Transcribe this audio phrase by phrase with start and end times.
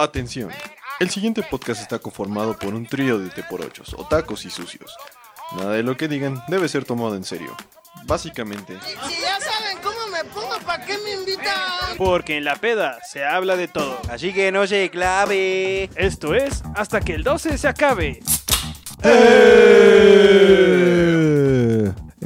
[0.00, 0.50] Atención,
[1.00, 4.94] el siguiente podcast está conformado por un trío de teporochos, otacos y sucios.
[5.56, 7.56] Nada de lo que digan debe ser tomado en serio.
[8.04, 11.96] Básicamente, Si ya saben cómo me pongo, ¿para qué me invitan?
[11.96, 14.00] Porque en la peda se habla de todo.
[14.08, 15.90] Así que no se clave.
[15.96, 18.20] Esto es hasta que el 12 se acabe.
[19.02, 20.77] ¡Eh!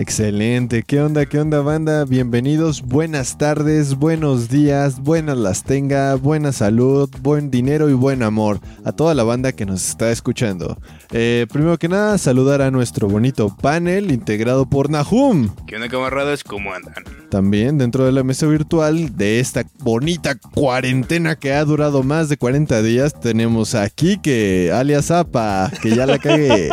[0.02, 2.04] Excelente, ¿qué onda, qué onda banda?
[2.04, 8.58] Bienvenidos, buenas tardes, buenos días, buenas las tenga, buena salud, buen dinero y buen amor
[8.84, 10.76] a toda la banda que nos está escuchando.
[11.12, 15.50] Eh, primero que nada, saludar a nuestro bonito panel integrado por Nahum.
[15.68, 16.42] ¿Qué onda, camaradas?
[16.42, 17.04] ¿Cómo andan?
[17.30, 22.36] También dentro de la mesa virtual de esta bonita cuarentena que ha durado más de
[22.36, 26.70] 40 días, tenemos a Kike, alias Zapa, que ya la cagué.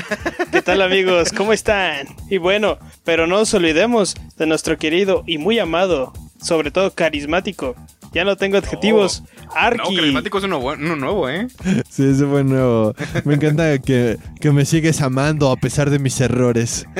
[0.50, 1.30] ¿Qué tal amigos?
[1.32, 2.08] ¿Cómo están?
[2.28, 2.63] Y bueno,
[3.04, 7.74] pero no nos olvidemos de nuestro querido y muy amado, sobre todo carismático.
[8.14, 9.24] Ya no tengo adjetivos.
[9.44, 9.96] No, Arki.
[9.96, 11.48] carismático es uno, uno nuevo, ¿eh?
[11.90, 12.94] Sí, ese fue nuevo.
[13.24, 16.86] Me encanta que, que me sigues amando a pesar de mis errores.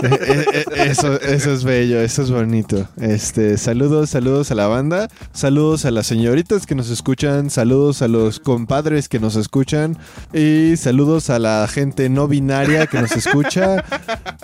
[0.00, 2.88] Eh, eh, eh, eso, eso es bello, eso es bonito.
[3.00, 8.08] Este, saludos, saludos a la banda, saludos a las señoritas que nos escuchan, saludos a
[8.08, 9.98] los compadres que nos escuchan
[10.32, 13.84] y saludos a la gente no binaria que nos escucha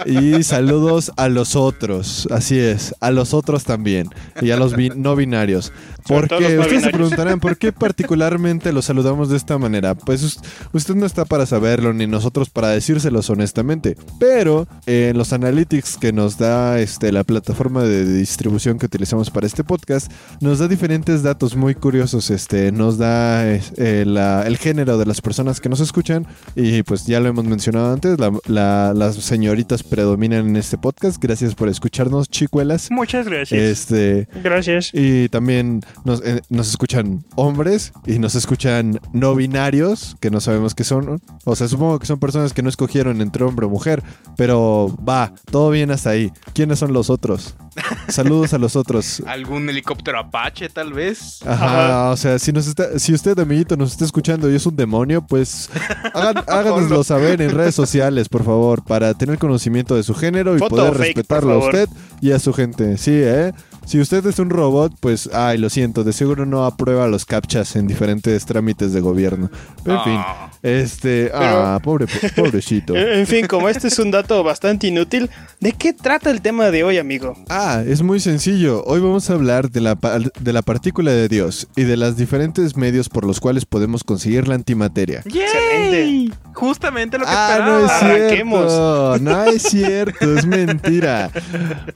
[0.07, 2.27] y saludos a los otros.
[2.33, 4.11] Así es, a los otros también
[4.43, 5.73] y a los no binarios.
[6.07, 7.73] Todo Porque ustedes se preguntarán por qué
[8.05, 9.95] particularmente los saludamos de esta manera.
[9.95, 10.39] Pues us-
[10.73, 13.97] usted no está para saberlo ni nosotros para decírselos honestamente.
[14.19, 19.31] Pero eh, en los analytics que nos da este, la plataforma de distribución que utilizamos
[19.31, 22.31] para este podcast, nos da diferentes datos muy curiosos.
[22.31, 26.27] Este, nos da eh, eh, la- el género de las personas que nos escuchan.
[26.55, 31.23] Y pues ya lo hemos mencionado antes, la- la- las señoritas predominan en este podcast.
[31.23, 32.91] Gracias por escucharnos, chicuelas.
[32.91, 33.61] Muchas gracias.
[33.61, 34.91] Este, Gracias.
[34.93, 40.75] y también nos, eh, nos escuchan hombres y nos escuchan no binarios, que no sabemos
[40.75, 41.21] qué son.
[41.45, 44.03] O sea, supongo que son personas que no escogieron entre hombre o mujer,
[44.37, 46.31] pero va, todo bien hasta ahí.
[46.53, 47.57] ¿Quiénes son los otros?
[48.09, 49.23] Saludos a los otros.
[49.27, 51.41] ¿Algún helicóptero Apache, tal vez?
[51.47, 54.77] Ajá, o sea, si, nos está, si usted, amiguito, nos está escuchando y es un
[54.77, 55.71] demonio, pues
[56.15, 60.59] hagan- háganoslo saber en redes sociales, por favor, para tener conocimiento de su género y
[60.59, 61.89] Foto poder fake, respetarlo a usted
[62.21, 62.97] y a su gente.
[62.99, 63.53] Sí, ¿eh?
[63.87, 67.77] Si usted es un robot, pues, ay, lo siento, de seguro no aprueba los captchas
[67.77, 69.51] en diferentes trámites de gobierno.
[69.85, 70.51] Pero en fin, Ah.
[70.63, 72.95] este, ah, pobre, pobrecito.
[73.15, 75.29] En fin, como este es un dato bastante inútil,
[75.61, 77.37] ¿de qué trata el tema de hoy, amigo?
[77.51, 78.83] Ah, es muy sencillo.
[78.85, 79.97] Hoy vamos a hablar de la,
[80.41, 84.49] de la partícula de Dios y de los diferentes medios por los cuales podemos conseguir
[84.49, 85.23] la antimateria.
[85.27, 86.35] Excelente.
[86.55, 87.79] Justamente lo que Ah, esperaba.
[87.79, 88.61] no es Arranquemos.
[88.73, 89.19] cierto.
[89.21, 91.31] No es cierto, es mentira.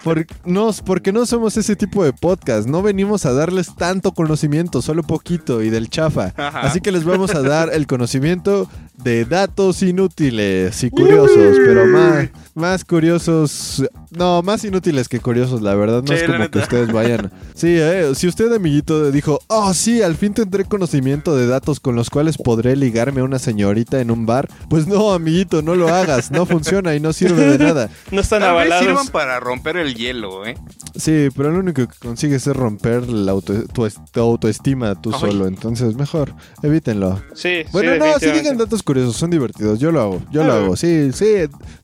[0.05, 2.69] Por- no, porque no somos ese tipo de podcast.
[2.69, 6.35] No venimos a darles tanto conocimiento, solo poquito y del chafa.
[6.37, 6.61] Ajá.
[6.61, 8.69] Así que les vamos a dar el conocimiento
[9.03, 13.85] de datos inútiles y curiosos, pero más, más curiosos.
[14.11, 16.03] No, más inútiles que curiosos, la verdad.
[16.03, 17.31] No Sí, es como que ustedes vayan.
[17.59, 21.97] Sí, eh, si usted, amiguito, dijo, oh, sí, al fin tendré conocimiento de datos con
[21.97, 25.89] los cuales podré ligarme a una señorita en un bar, pues no, amiguito, no lo
[25.89, 26.31] hagas.
[26.31, 27.91] No funciona y no sirve de nada.
[28.13, 28.85] No están Tal vez avalados.
[28.87, 30.57] sirvan para romper el hielo, ¿eh?
[30.95, 35.11] Sí, pero lo único que consigues es romper la auto- tu, es- tu autoestima tú
[35.13, 35.21] Ay.
[35.21, 35.47] solo.
[35.49, 36.33] Entonces, mejor,
[36.63, 37.21] evítenlo.
[37.35, 38.41] Sí, Bueno, sí, no, sí definitivamente.
[38.41, 39.79] digan datos curiosos, son divertidos.
[39.79, 40.57] Yo lo hago, yo lo Ah.
[40.57, 40.77] hago.
[40.77, 41.27] Sí, sí,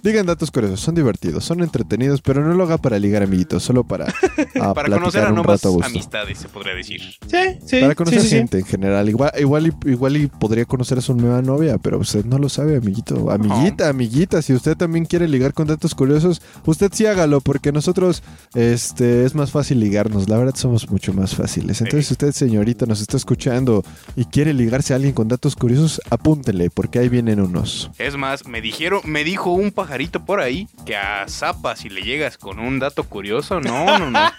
[0.03, 3.85] digan datos curiosos, son divertidos, son entretenidos, pero no lo haga para ligar amiguitos, solo
[3.85, 4.07] para,
[4.61, 5.87] a Para conocer a un nuevas rato a gusto.
[5.87, 7.01] amistades, se podría decir.
[7.27, 7.81] Sí, sí.
[7.81, 8.37] Para conocer sí, sí, sí.
[8.39, 9.07] gente en general.
[9.11, 12.49] Igual, igual, y, igual y podría conocer a su nueva novia, pero usted no lo
[12.49, 13.31] sabe, amiguito.
[13.31, 18.23] Amiguita, amiguita, si usted también quiere ligar con datos curiosos, usted sí hágalo, porque nosotros
[18.55, 20.29] este, es más fácil ligarnos.
[20.29, 21.81] La verdad somos mucho más fáciles.
[21.81, 23.83] Entonces, si usted, señorita, nos está escuchando
[24.17, 27.91] y quiere ligarse a alguien con datos curiosos, apúntele, porque ahí vienen unos.
[27.99, 32.03] Es más, me dijeron, me dijo un pajarito por ahí que a Zapa, si le
[32.03, 34.19] llegas con un dato curioso, no, no, no.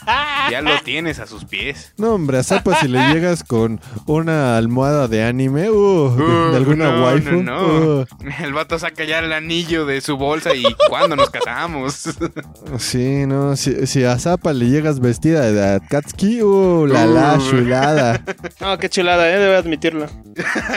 [0.52, 1.94] Ya lo tienes a sus pies.
[1.98, 6.32] No, hombre, a Zapa si le llegas con una almohada de anime, uh, de, de
[6.52, 7.32] Uh, alguna no, waifu.
[7.32, 8.00] no, no.
[8.02, 8.06] uh.
[8.44, 12.10] El vato saca ya el anillo de su bolsa y ¿cuándo nos casamos?
[12.78, 17.50] Sí, no, si, si a Zapa le llegas vestida de Akatsuki, uh, la la Uh.
[17.50, 18.22] chulada.
[18.62, 20.06] No, qué chulada, eh, debo admitirlo.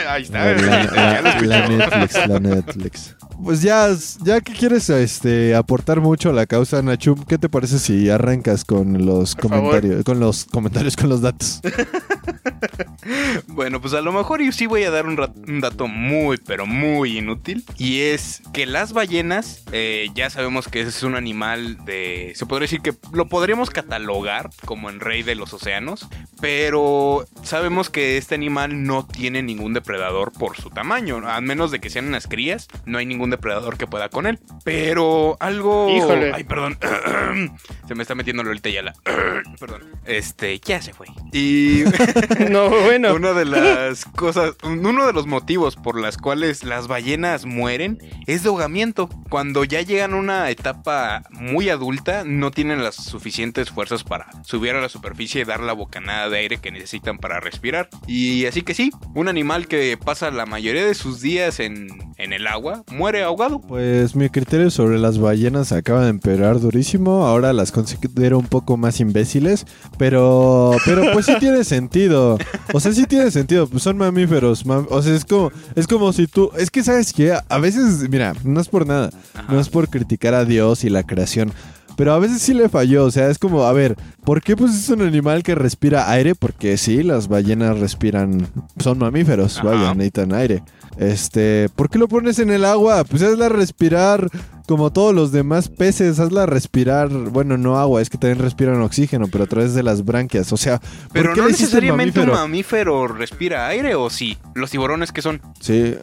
[0.09, 0.45] Ahí está.
[0.53, 1.68] La, ya lo la- la.
[1.77, 3.15] Netflix, la Netflix.
[3.43, 3.87] pues ya,
[4.23, 8.65] ya que quieres este, aportar mucho a la causa, Nachum, ¿qué te parece si arrancas
[8.65, 9.67] con los Por favor.
[9.71, 11.61] comentarios, con los comentarios, con los datos?
[13.47, 15.15] Bueno, pues a lo mejor yo sí voy a dar un,
[15.59, 17.63] dato muy, pero muy inútil.
[17.77, 22.33] Y es que las ballenas, eh, ya sabemos que es un animal de...
[22.35, 26.07] Se podría decir que lo podríamos catalogar como el rey de los océanos.
[26.41, 31.21] Pero sabemos que este animal no tiene ningún depredador por su tamaño.
[31.27, 34.39] A menos de que sean unas crías, no hay ningún depredador que pueda con él.
[34.63, 35.89] Pero algo...
[35.89, 36.31] Híjole.
[36.33, 36.77] Ay, perdón.
[37.87, 38.93] se me está metiendo Lolita Yala.
[39.59, 39.83] perdón.
[40.05, 41.07] Este, ya se fue.
[41.31, 41.83] Y...
[42.49, 43.15] No, bueno.
[43.15, 48.43] Una de las cosas, uno de los motivos por las cuales las ballenas mueren es
[48.43, 49.09] de ahogamiento.
[49.29, 54.71] Cuando ya llegan a una etapa muy adulta, no tienen las suficientes fuerzas para subir
[54.71, 57.89] a la superficie y dar la bocanada de aire que necesitan para respirar.
[58.07, 61.87] Y así que sí, un animal que pasa la mayoría de sus días en,
[62.17, 63.59] en el agua muere ahogado.
[63.61, 67.25] Pues mi criterio sobre las ballenas acaba de empeorar durísimo.
[67.25, 69.65] Ahora las considero un poco más imbéciles.
[69.97, 71.98] Pero, pero pues sí tiene sentido.
[72.07, 73.67] O sea, sí tiene sentido.
[73.67, 74.65] Pues son mamíferos.
[74.65, 76.51] mam- o sea, es como, es como si tú.
[76.57, 79.09] Es que sabes que a veces, mira, no es por nada.
[79.49, 81.51] No es por criticar a Dios y la creación.
[81.97, 84.73] Pero a veces sí le falló, o sea, es como, a ver, ¿por qué pues
[84.73, 86.33] es un animal que respira aire?
[86.33, 88.47] Porque sí, las ballenas respiran,
[88.81, 89.67] son mamíferos, Ajá.
[89.67, 90.63] vaya, necesitan aire.
[90.97, 93.03] Este, ¿por qué lo pones en el agua?
[93.03, 94.29] Pues hazla respirar
[94.69, 99.25] como todos los demás peces, hazla respirar, bueno, no agua, es que también respiran oxígeno,
[99.27, 102.33] pero a través de las branquias, o sea, ¿por Pero qué no necesariamente mamífero?
[102.33, 104.37] un mamífero respira aire o sí.
[104.53, 105.41] Los tiburones que son.
[105.59, 105.95] Sí,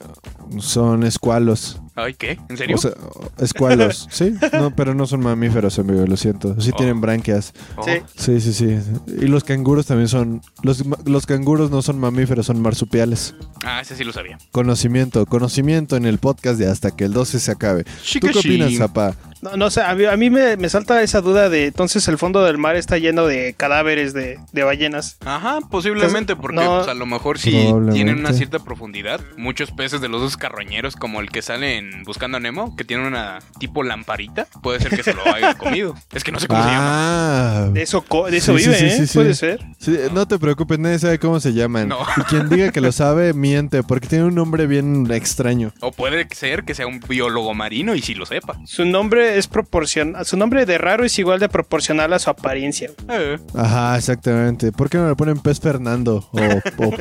[0.58, 1.80] son escualos.
[1.96, 2.38] Ay, ¿qué?
[2.50, 2.76] ¿En serio?
[2.76, 2.92] O sea,
[3.38, 6.60] escualos, sí, no, pero no son mamíferos, amigo, lo siento.
[6.60, 6.76] Sí Oh.
[6.76, 7.54] tienen branquias.
[7.76, 7.82] Oh.
[7.84, 7.92] Sí.
[8.16, 8.78] Sí, sí, sí.
[9.20, 10.42] Y los canguros también son.
[10.62, 13.34] Los, los canguros no son mamíferos, son marsupiales.
[13.64, 14.36] Ah, ese sí lo sabía.
[14.52, 17.84] Conocimiento, conocimiento en el podcast de hasta que el 12 se acabe.
[17.84, 19.14] ¿Tú qué opinas, Zapa?
[19.42, 22.18] No, no sé, a mí, a mí me, me salta esa duda de entonces el
[22.18, 25.18] fondo del mar está lleno de cadáveres de, de ballenas.
[25.24, 27.92] Ajá, posiblemente, Entonces, porque no- pues, a lo mejor si Probablemente.
[27.94, 29.20] tienen una cierta profundidad.
[29.36, 32.84] Muchos peces de los dos carroñeros, como el que sale en Buscando a Nemo, que
[32.84, 35.94] tiene una tipo lamparita, puede ser que se lo haya comido.
[36.12, 36.86] Es que no sé cómo se llama.
[36.88, 37.68] Ah.
[37.72, 38.90] De eso, de eso Sí, sí, vive, sí, ¿eh?
[38.98, 39.18] sí, sí.
[39.18, 39.60] Puede ser.
[39.78, 41.88] Sí, no te preocupes, nadie sabe cómo se llaman.
[41.88, 41.98] No.
[42.16, 45.72] Y quien diga que lo sabe, miente, porque tiene un nombre bien extraño.
[45.80, 48.58] O puede ser que sea un biólogo marino y si lo sepa.
[48.64, 50.24] Su nombre es proporcional.
[50.24, 52.90] Su nombre de raro es igual de proporcional a su apariencia.
[53.08, 54.72] Eh, Ajá, exactamente.
[54.72, 56.28] ¿Por qué no le ponen pez Fernando?
[56.32, 56.96] O, o- o-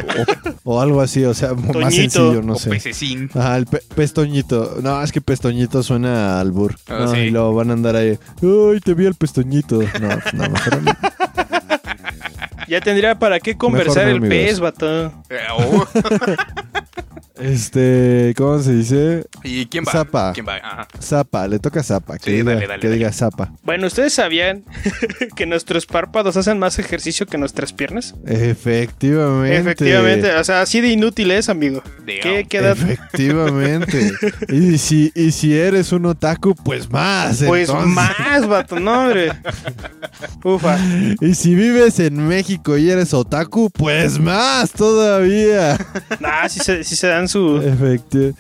[0.63, 2.69] o algo así, o sea, más sencillo, no o sé.
[2.69, 3.29] pececín.
[3.33, 4.77] Ajá, el pe pestoñito.
[4.81, 6.75] No, es que pestoñito suena a albur.
[6.87, 7.17] Ah, no, sí.
[7.19, 8.17] Y luego van a andar ahí.
[8.41, 9.79] Uy, te vi el pestoñito.
[10.01, 10.91] No, no, mejor no.
[12.67, 14.35] Ya tendría para qué conversar no, el amigos.
[14.37, 15.13] pez, vato.
[17.37, 19.25] Este, ¿cómo se dice?
[19.43, 19.91] ¿Y quién va?
[19.91, 20.33] Zapa.
[20.33, 20.55] ¿Quién va?
[20.57, 20.87] Ajá.
[21.01, 22.17] Zapa, le toca Zapa.
[22.17, 22.97] Que Sí, diga, dale, dale, que dale.
[22.97, 23.51] diga Zapa.
[23.63, 24.63] Bueno, ¿ustedes sabían
[25.35, 28.15] que nuestros párpados hacen más ejercicio que nuestras piernas?
[28.25, 29.57] Efectivamente.
[29.57, 31.83] Efectivamente, o sea, así de inútil es, amigo.
[32.05, 32.71] ¿Qué queda?
[32.71, 34.11] Efectivamente.
[34.49, 37.43] y, si, y si eres un otaku, pues más.
[37.45, 37.93] Pues entonces.
[37.93, 39.31] más, vato, no, hombre.
[40.43, 40.77] Ufa.
[41.21, 45.77] Y si vives en México y eres otaku, pues más todavía.
[46.49, 47.57] Si se, si se dan su.
[47.57, 48.33] Efectivo.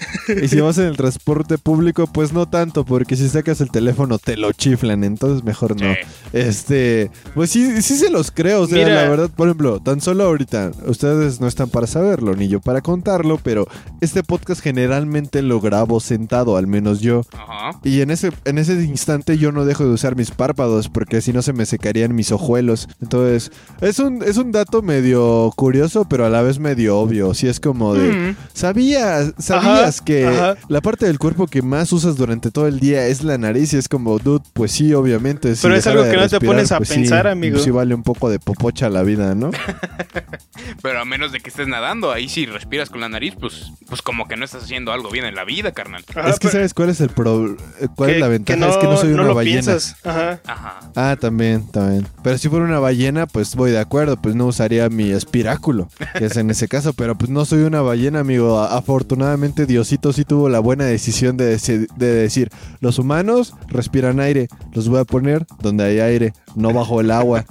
[0.43, 4.17] Y si vas en el transporte público, pues no tanto, porque si sacas el teléfono
[4.19, 5.93] te lo chiflan, entonces mejor no.
[5.93, 5.99] Sí.
[6.33, 9.03] Este, pues sí, sí se los creo, o sea, Mira.
[9.03, 12.81] la verdad, por ejemplo, tan solo ahorita, ustedes no están para saberlo, ni yo para
[12.81, 13.67] contarlo, pero
[14.01, 17.21] este podcast generalmente lo grabo sentado, al menos yo.
[17.33, 17.79] Ajá.
[17.83, 21.31] Y en ese, en ese instante yo no dejo de usar mis párpados porque si
[21.33, 22.87] no se me secarían mis ojuelos.
[23.01, 23.51] Entonces,
[23.81, 27.33] es un, es un dato medio curioso, pero a la vez medio obvio.
[27.33, 28.35] Si es como de, Mm.
[28.75, 30.55] ¿Sabías, sabías Ajá, que ajá.
[30.67, 33.73] la parte del cuerpo que más usas durante todo el día es la nariz?
[33.73, 35.55] Y es como, dude, pues sí, obviamente.
[35.55, 37.59] si Pero es algo que no te pones a pues sí, pensar, amigo.
[37.59, 39.51] Sí vale un poco de popocha la vida, ¿no?
[40.81, 44.01] Pero a menos de que estés nadando, ahí si respiras con la nariz, pues, pues
[44.01, 46.03] como que no estás haciendo algo bien en la vida, carnal.
[46.15, 47.55] Ajá, es que pero- ¿sabes cuál es el pro-
[47.95, 48.59] cuál es la ventaja?
[48.59, 49.61] que es que no soy una lo ballena.
[49.61, 49.95] piensas.
[50.03, 50.39] Ajá.
[50.45, 50.79] Ajá.
[50.95, 52.07] Ah, también, también.
[52.23, 56.25] Pero si fuera una ballena, pues voy de acuerdo, pues no usaría mi espiráculo, que
[56.25, 58.59] es en ese caso, pero pues no soy una ballena, amigo.
[58.65, 64.47] Afortunadamente Diosito sí tuvo la buena decisión de, deci- de decir, los humanos respiran aire,
[64.73, 67.45] los voy a poner donde hay aire, no bajo el agua.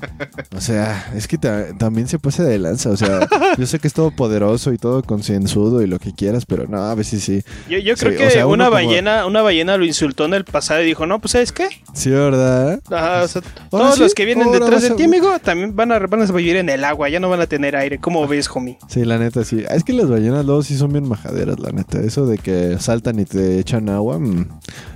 [0.57, 3.27] O sea, es que ta- también se pasa de lanza, o sea,
[3.59, 6.79] yo sé que es todo poderoso y todo concienzudo y lo que quieras, pero no,
[6.83, 7.43] a veces sí.
[7.69, 10.35] Yo, yo Sí, creo o que sea, una como- ballena, una ballena lo insultó en
[10.35, 11.69] el pasado y dijo, no, pues ¿sabes qué?
[11.93, 12.81] Sí, ¿verdad?
[12.91, 15.93] Ajá, o sea, todos sí, los que vienen detrás de a- ti, amigo, también van
[15.93, 17.99] a, van a vivir en el agua, ya no van a tener aire.
[17.99, 18.79] ¿Cómo ves, homie?
[18.89, 19.65] Sí, la neta sí.
[19.71, 22.01] Es que las ballenas luego sí son bien majaderas, la neta.
[22.01, 24.19] Eso de que saltan y te echan agua.
[24.19, 24.47] mm.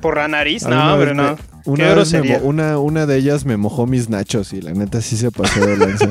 [0.00, 1.22] Por la nariz, no, hombre, no.
[1.22, 5.16] me- Una, me una, una de ellas me mojó mis nachos y la neta sí
[5.16, 6.08] se pasó de lanza.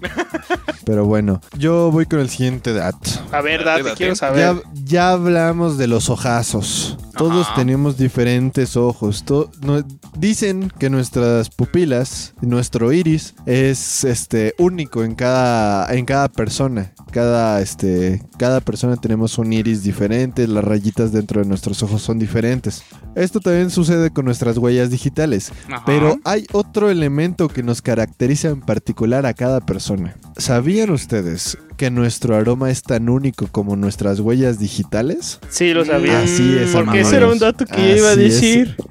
[0.88, 3.10] Pero bueno, yo voy con el siguiente dato.
[3.30, 4.62] A ver, Date, date, quiero Ya, saber.
[4.84, 6.96] ya hablamos de los ojazos.
[7.14, 7.56] Todos Ajá.
[7.56, 9.24] tenemos diferentes ojos.
[9.24, 9.84] To- no-
[10.16, 16.92] dicen que nuestras pupilas, nuestro iris, es este único en cada, en cada persona.
[17.10, 22.18] Cada, este, cada persona tenemos un iris diferente, las rayitas dentro de nuestros ojos son
[22.18, 22.82] diferentes.
[23.14, 25.52] Esto también sucede con nuestras huellas digitales.
[25.68, 25.82] Ajá.
[25.84, 30.16] Pero hay otro elemento que nos caracteriza en particular a cada persona.
[30.36, 35.38] ¿Sabían ustedes que nuestro aroma es tan único como nuestras huellas digitales?
[35.48, 36.20] Sí, lo sabía.
[36.20, 38.18] Así es, Porque ese era un dato que yo iba a es.
[38.18, 38.76] decir.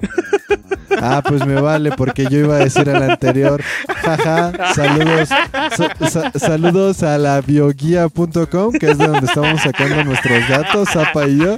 [1.00, 3.62] Ah, pues me vale, porque yo iba a decir al anterior.
[4.02, 5.28] Jaja, saludos.
[5.28, 11.28] sa- sa- saludos a la bioguía.com, que es de donde estamos sacando nuestros datos, Zapa
[11.28, 11.56] y yo.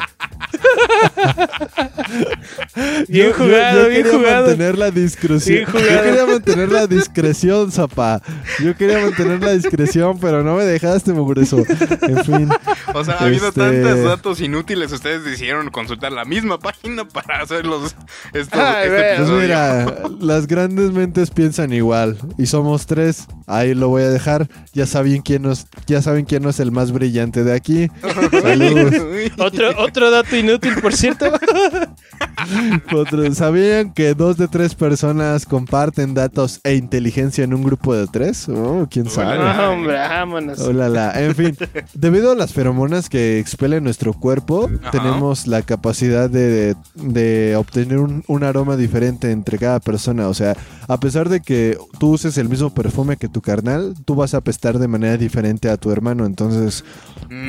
[3.10, 4.46] Bien Yo- yo- jugado, yo bien quería jugado.
[4.46, 5.66] mantener la discreción.
[5.66, 8.22] Yo quería mantener la discreción, Zapa.
[8.62, 11.58] Yo quería mantener la discreción, pero no me dejaste, mugreso.
[12.02, 12.48] En fin.
[12.94, 17.66] O sea, habiendo Este- tantos datos inútiles, ustedes decidieron consultar la misma página para hacer
[17.66, 17.96] los
[18.32, 19.14] estos, Ay, este.
[19.16, 19.86] Pues mira,
[20.20, 22.16] las grandes mentes piensan igual.
[22.38, 23.26] Y somos tres.
[23.46, 24.48] Ahí lo voy a dejar.
[24.72, 27.88] Ya saben quién nos, ya saben quién no es el más brillante de aquí.
[28.42, 28.94] Saludos.
[29.38, 31.26] Otro, otro dato inútil, por cierto.
[32.94, 38.06] Otro- ¿Sabían que dos de tres personas comparten datos e inteligencia en un grupo de
[38.06, 38.48] tres?
[38.48, 39.38] Oh, quién sabe.
[39.38, 40.60] No, hombre, vámonos.
[40.60, 41.12] Hola, la.
[41.20, 41.56] En fin,
[41.94, 44.90] debido a las feromonas que expele nuestro cuerpo, Ajá.
[44.90, 50.28] tenemos la capacidad de, de obtener un, un aroma diferente entre cada persona.
[50.28, 50.56] O sea,
[50.88, 54.38] a pesar de que tú uses el mismo perfume que tu carnal, tú vas a
[54.38, 56.26] apestar de manera diferente a tu hermano.
[56.26, 56.84] Entonces,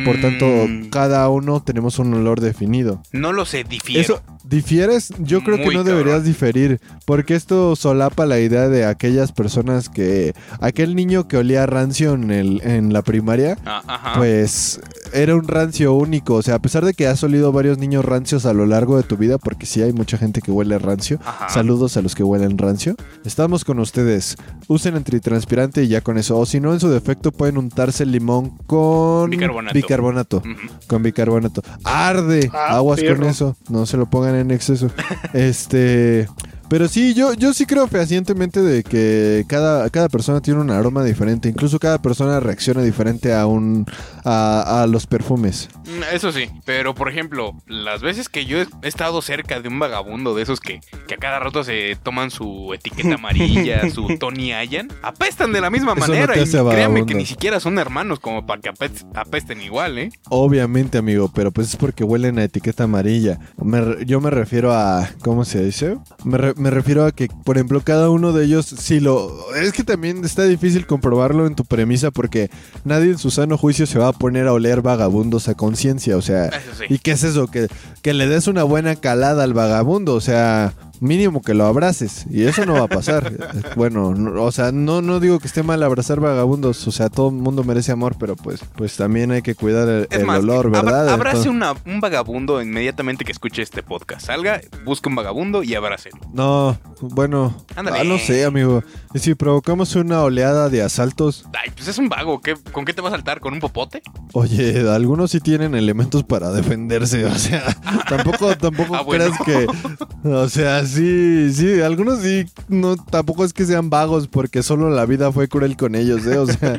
[0.06, 3.02] por tanto, Mm, cada uno tenemos un olor definido.
[3.12, 4.02] no lo sé, difiero.
[4.02, 5.14] Eso, ¿difieres?
[5.20, 10.34] Yo creo que no deberías diferir, porque esto solapa la idea de aquellas personas que...
[10.60, 14.14] Aquel niño que olía rancio en, el, en la primaria, Ah, ajá.
[14.18, 14.80] pues
[15.14, 16.36] era un rancio único.
[16.36, 19.04] O sea, a pesar de que has olido varios niños rancios a lo largo de
[19.04, 21.20] tu vida, porque sí hay mucha gente que huele rancio.
[21.26, 21.50] Ajá.
[21.50, 22.96] Saludos a los que huelen rancio.
[23.26, 24.36] Estamos con ustedes.
[24.68, 26.38] Usen antitranspirante y ya con eso.
[26.38, 29.30] O si no, en su defecto pueden untarse el limón con
[29.74, 30.42] Bicarbonato.
[30.88, 31.62] Con bicarbonato.
[31.84, 32.50] Arde.
[32.54, 33.18] Ah, Aguas perro.
[33.18, 33.56] con eso.
[33.70, 34.90] No se lo pongan en exceso.
[35.34, 36.28] este.
[36.72, 41.04] Pero sí, yo, yo sí creo fehacientemente de que cada, cada persona tiene un aroma
[41.04, 41.50] diferente.
[41.50, 43.86] Incluso cada persona reacciona diferente a un
[44.24, 45.68] a, a los perfumes.
[45.86, 49.80] Mm, Eso sí, pero por ejemplo, las veces que yo he estado cerca de un
[49.80, 54.54] vagabundo de esos que, que a cada rato se toman su etiqueta amarilla, su Tony
[54.54, 56.34] Allen, apestan de la misma Eso no manera.
[56.36, 57.06] te y créanme vagabundo.
[57.06, 60.10] que ni siquiera son hermanos como para que apes- apesten igual, ¿eh?
[60.30, 63.40] Obviamente, amigo, pero pues es porque huelen a etiqueta amarilla.
[63.62, 65.10] Me yo me refiero a.
[65.22, 65.98] ¿Cómo se dice?
[66.24, 69.54] Me, re- me refiero a que, por ejemplo, cada uno de ellos, si lo.
[69.56, 72.50] Es que también está difícil comprobarlo en tu premisa porque
[72.86, 76.16] nadie en su sano juicio se va a poner a oler vagabundos a conciencia.
[76.16, 76.86] O sea, Eso sí.
[76.90, 77.48] ¿y qué es eso?
[77.48, 77.68] Que,
[78.02, 80.14] que le des una buena calada al vagabundo.
[80.14, 80.74] O sea.
[81.02, 83.34] Mínimo que lo abraces y eso no va a pasar.
[83.76, 87.30] bueno, no- o sea, no, no digo que esté mal abrazar vagabundos, o sea, todo
[87.30, 90.40] el mundo merece amor, pero pues, pues también hay que cuidar el, Es el más,
[90.40, 91.10] olor, abra- ¿verdad?
[91.10, 94.28] abrace Entonces- una- un vagabundo inmediatamente que escuche este podcast.
[94.28, 96.18] Salga, busque un vagabundo y abrácelo.
[96.34, 98.00] No, bueno, Ándale.
[98.00, 98.84] ah, no sé, amigo.
[99.16, 102.42] Y si provocamos una oleada de asaltos, Ay, pues es un vago.
[102.42, 103.40] ¿qué- ¿Con qué te va a saltar?
[103.40, 104.04] ¿Con un popote?
[104.34, 107.64] oye, algunos sí tienen elementos para defenderse, o sea,
[108.08, 109.26] tampoco, tampoco Ah, bueno.
[109.26, 114.64] creas que, o sea, sí, sí, algunos sí, no, tampoco es que sean vagos porque
[114.64, 116.38] solo la vida fue cruel con ellos, ¿eh?
[116.38, 116.78] O sea,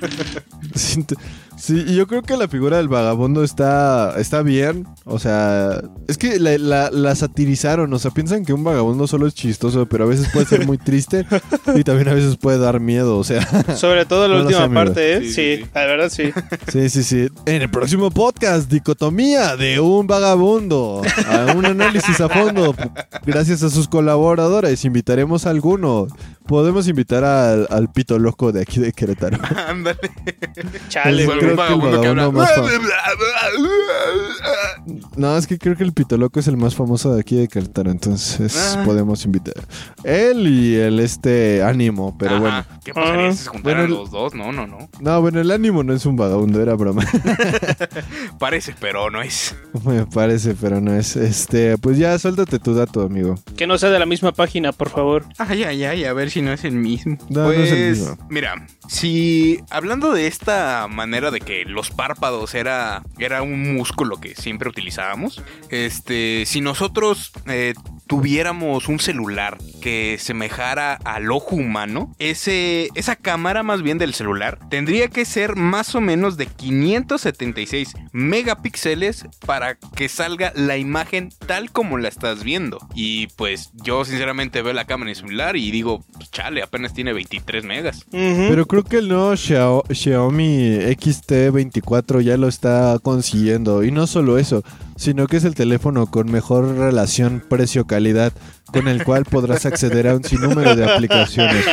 [1.63, 6.19] sí, y yo creo que la figura del vagabundo está, está bien, o sea, es
[6.19, 10.05] que la, la- la satirizaron, o sea, piensan que un vagabundo solo es chistoso, pero
[10.05, 11.25] a veces puede ser muy triste
[11.77, 13.47] y también a veces puede dar miedo, o sea.
[13.77, 15.21] Sobre todo la No última sé, parte, ¿eh?
[15.23, 15.65] Sí, sí.
[15.75, 16.31] la verdad sí.
[16.73, 17.29] Sí, sí, sí.
[17.47, 21.03] En el próximo podcast, dicotomía de un vagabundo.
[21.29, 22.75] A un análisis a fondo.
[23.25, 26.09] Gracias a sus colaboradores, invitaremos a alguno.
[26.47, 29.39] Podemos invitar al, al pito loco de aquí de Querétaro.
[29.69, 29.99] Ándale.
[30.89, 31.39] Chale, Pues, güey.
[31.39, 32.29] creo Un que el vagabundo que habla.
[32.29, 32.89] vagabundo
[35.17, 37.49] No, es que creo que el pito loco es el más famoso de aquí de
[37.49, 38.83] Querétaro, entonces Ah.
[38.85, 39.55] podemos invitar.
[40.05, 42.41] Él y el este ánimo, pero Ajá.
[42.41, 42.65] bueno.
[42.85, 43.33] ¿Qué pasaría Ah.
[43.33, 44.35] si se juntaran Bueno, el- los dos?
[44.35, 44.89] No, no, no.
[45.01, 47.05] No, bueno, el ánimo no es un vagabundo, era broma.
[48.39, 49.55] Parece, pero no es.
[49.85, 51.17] Me parece, pero no es.
[51.17, 53.37] Este, pues ya suéltate tu dato, amigo.
[53.57, 55.25] Que no sea de la misma página, por favor.
[55.39, 57.19] Ay, ay, ay, a ver si no es el mismo.
[57.29, 58.27] No, no pues, es el mismo.
[58.29, 64.35] mira, si hablando de esta manera de que los párpados era, era un músculo que
[64.35, 67.75] siempre utilizábamos, este, si nosotros eh,
[68.07, 74.59] tuviéramos un celular que semejara al ojo humano, ese, esa cámara más bien del celular
[74.71, 81.71] tendría que ser más o menos de 576 megapíxeles para que salga la imagen tal
[81.73, 82.79] como la estás viendo.
[82.95, 86.93] Y pues yo sinceramente veo la cámara en el celular y digo, pues, chale, apenas
[86.95, 88.07] tiene 23 megas.
[88.11, 93.83] Pero creo que el nuevo Xiao- Xiaomi XT24 ya lo está consiguiendo.
[93.85, 94.63] Y no solo eso,
[95.03, 98.33] sino que es el teléfono con mejor relación precio-calidad,
[98.67, 101.65] con el cual podrás acceder a un sinnúmero de aplicaciones.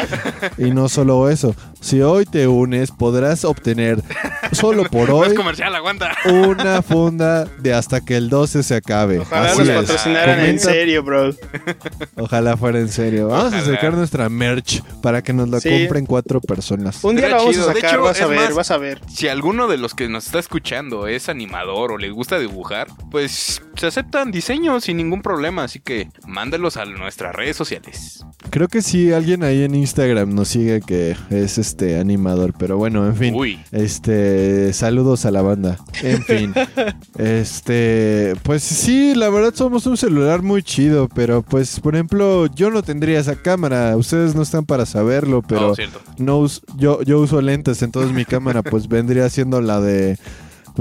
[0.58, 4.02] Y no solo eso, si hoy te unes, podrás obtener,
[4.52, 6.16] solo por No es hoy, comercial, aguanta.
[6.26, 9.20] una funda de hasta que el 12 se acabe.
[9.20, 11.32] Ojalá Así nos patrocinaran en serio, bro.
[12.16, 13.28] Ojalá fuera en serio.
[13.28, 13.64] Vamos Ojalá.
[13.64, 15.70] a sacar nuestra merch para que nos la Sí.
[15.70, 17.04] compren cuatro personas.
[17.04, 17.70] Un día la vamos chido.
[17.70, 19.02] a De sacar, hecho, vas a ver, más- vas a ver.
[19.10, 23.62] Si alguno de los que nos está escuchando es animador o les gusta dibujar, pues
[23.76, 28.26] se aceptan diseños sin ningún problema, así que mándalos a nuestras redes sociales.
[28.50, 33.06] Creo que sí, alguien ahí en Instagram nos sigue que es este animador, pero bueno,
[33.06, 33.36] en fin.
[33.36, 34.39] Uy, Este,
[34.74, 35.78] saludos a la banda.
[36.02, 36.54] En fin.
[37.18, 42.70] este, pues sí, la verdad somos un celular muy chido, pero pues por ejemplo, yo
[42.72, 45.74] no tendría esa cámara, ustedes no están para saberlo, pero
[46.18, 50.18] no, no yo yo uso lentes, entonces mi cámara pues vendría siendo la de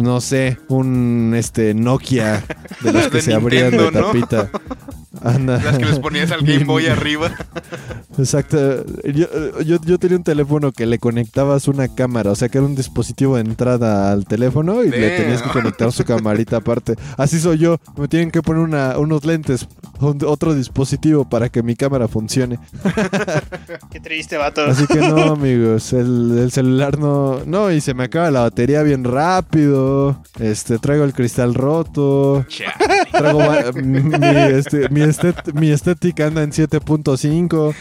[0.03, 2.45] no sé, un este Nokia
[2.83, 4.12] de los que De se abrían de ¿no?
[5.23, 5.61] Anda.
[5.62, 7.31] Las que les ponías al Game Boy arriba.
[8.19, 8.85] Exacto.
[9.05, 9.27] Yo,
[9.62, 12.75] yo, yo tenía un teléfono que le conectabas una cámara, o sea que era un
[12.75, 16.95] dispositivo de entrada al teléfono y le tenías que conectar su camarita aparte.
[17.17, 17.79] Así soy yo.
[17.97, 19.67] Me tienen que poner una- unos lentes,
[20.00, 22.59] un- otro dispositivo para que mi cámara funcione.
[23.91, 24.65] Qué triste, vato.
[24.65, 27.41] Así que no, amigos, el, el celular no...
[27.47, 30.23] No, y se me acaba la batería bien rápido.
[30.38, 32.45] Este, traigo el cristal roto.
[32.49, 32.73] Chale.
[33.12, 33.41] Traigo
[33.83, 33.99] mi,
[34.53, 37.75] este, mi, estet- mi estética anda en 7.5.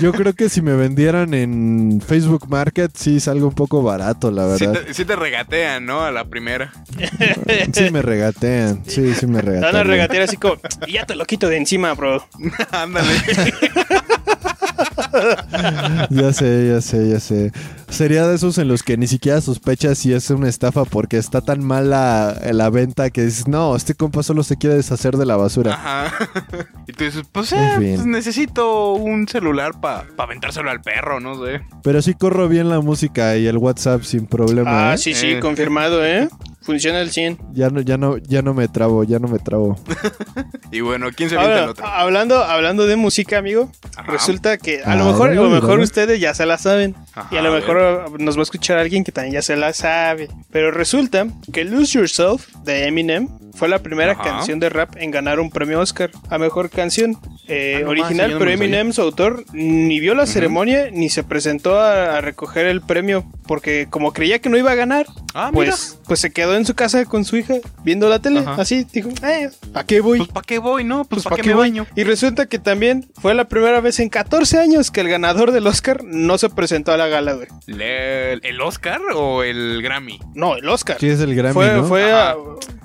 [0.00, 4.56] Yo creo que si me vendieran en Facebook Market, sí salgo un poco barato, la
[4.56, 4.82] Sí verdad.
[4.86, 6.02] te, sí te regatean, ¿no?
[6.02, 6.72] A la primera.
[7.72, 8.82] Sí me regatean.
[8.86, 9.86] Sí, sí me Te van a regatean.
[9.88, 12.26] regatear así como, "Y ya te lo quito de encima, bro.
[12.70, 13.08] Ándale.
[16.10, 17.52] Ya sé, ya sé, ya sé.
[17.88, 21.40] Sería de esos en los que ni siquiera sospechas si es una estafa porque está
[21.40, 25.36] tan mala la venta que dices, no, este compa solo se quiere deshacer de la
[25.36, 25.74] basura.
[25.74, 26.12] Ajá.
[26.86, 31.60] Y tú dices, pues, eh, pues necesito un celular para aventárselo al perro, no sé.
[31.84, 34.90] Pero sí corro bien la música y el WhatsApp sin problema.
[34.90, 34.98] Ah, ¿eh?
[34.98, 35.40] sí, sí, Eh.
[35.40, 36.28] confirmado, ¿eh?
[36.62, 37.38] Funciona al 100.
[37.52, 39.76] Ya no, ya no, ya no me trabo, ya no me trabo.
[40.70, 41.84] Y bueno, ¿quién se avienta el otro?
[41.86, 44.10] hablando, hablando de música, amigo, Ajá.
[44.10, 45.82] resulta que a Ah, lo mejor, a lo mejor dale.
[45.82, 46.94] ustedes ya se la saben.
[47.14, 49.54] Ajá, y a lo a mejor nos va a escuchar alguien que también ya se
[49.54, 50.28] la sabe.
[50.50, 54.22] Pero resulta que Lose Yourself de Eminem fue la primera Ajá.
[54.22, 57.18] canción de rap en ganar un premio Oscar a mejor canción.
[57.48, 58.50] Eh, Ah, no más, original, yo no pero.
[58.52, 63.26] Eminem, su autor, ni vio la ceremonia ni se presentó a, a recoger el premio
[63.46, 65.66] porque como creía que no iba a ganar, Ah, mira.
[65.66, 68.40] pues, pues se quedó en su casa con su hija viendo la tele.
[68.40, 68.54] Ajá.
[68.60, 70.18] Así dijo, eh, ¿a qué voy?
[70.18, 70.98] Pues, ¿para qué voy, no?
[71.04, 71.70] Pues, Pues, ¿para ¿pa' qué me voy?
[71.70, 71.86] baño?
[71.96, 75.66] Y resulta que también fue la primera vez en 14 años que el ganador del
[75.66, 77.48] Oscar no se presentó a la gala, güey.
[77.66, 80.18] ¿El Oscar o el Grammy?
[80.34, 80.96] No, el Oscar.
[81.00, 81.84] Sí, es el Grammy, fue, ¿no?
[81.84, 82.34] fue a-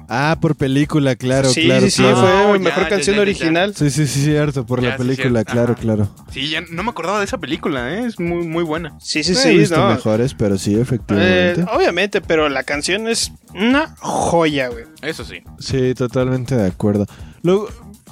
[0.10, 2.17] Ah, por película, claro, sí, claro, sí, sí, claro.
[2.17, 3.22] fue Oh, mejor ya, canción ya, ya, ya.
[3.22, 3.76] original.
[3.76, 5.82] Sí, sí, sí, cierto, por Ya, la película, claro, Ajá.
[5.82, 6.10] claro.
[6.32, 8.06] Sí, ya no me acordaba de esa película, ¿eh?
[8.06, 8.96] Es muy, muy buena.
[9.02, 9.89] Sí, sí, He sí, visto no.
[9.93, 11.65] mejores, pero sí, Eh, efectivamente.
[11.74, 14.86] obviamente, pero la canción es una joya, güey.
[15.02, 15.41] Eso sí.
[15.60, 17.06] Sí, totalmente de acuerdo.
[17.43, 17.67] Luego,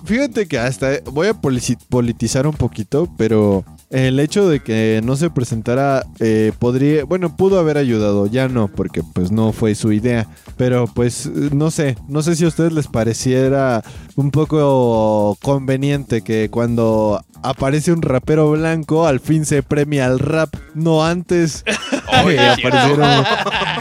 [0.05, 5.30] fíjate que hasta voy a politizar un poquito, pero el hecho de que no se
[5.30, 10.28] presentara eh, podría, bueno, pudo haber ayudado, ya no, porque pues no fue su idea,
[10.58, 13.84] pero pues no sé, no sé si a ustedes les pareciera
[14.15, 20.54] un poco conveniente que cuando aparece un rapero blanco al fin se premia al rap,
[20.74, 21.63] no antes
[22.24, 23.26] Oye, apareciera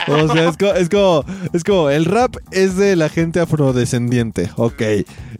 [0.09, 4.51] o sea, es, co- es como, es como, el rap es de la gente afrodescendiente,
[4.57, 4.83] ok.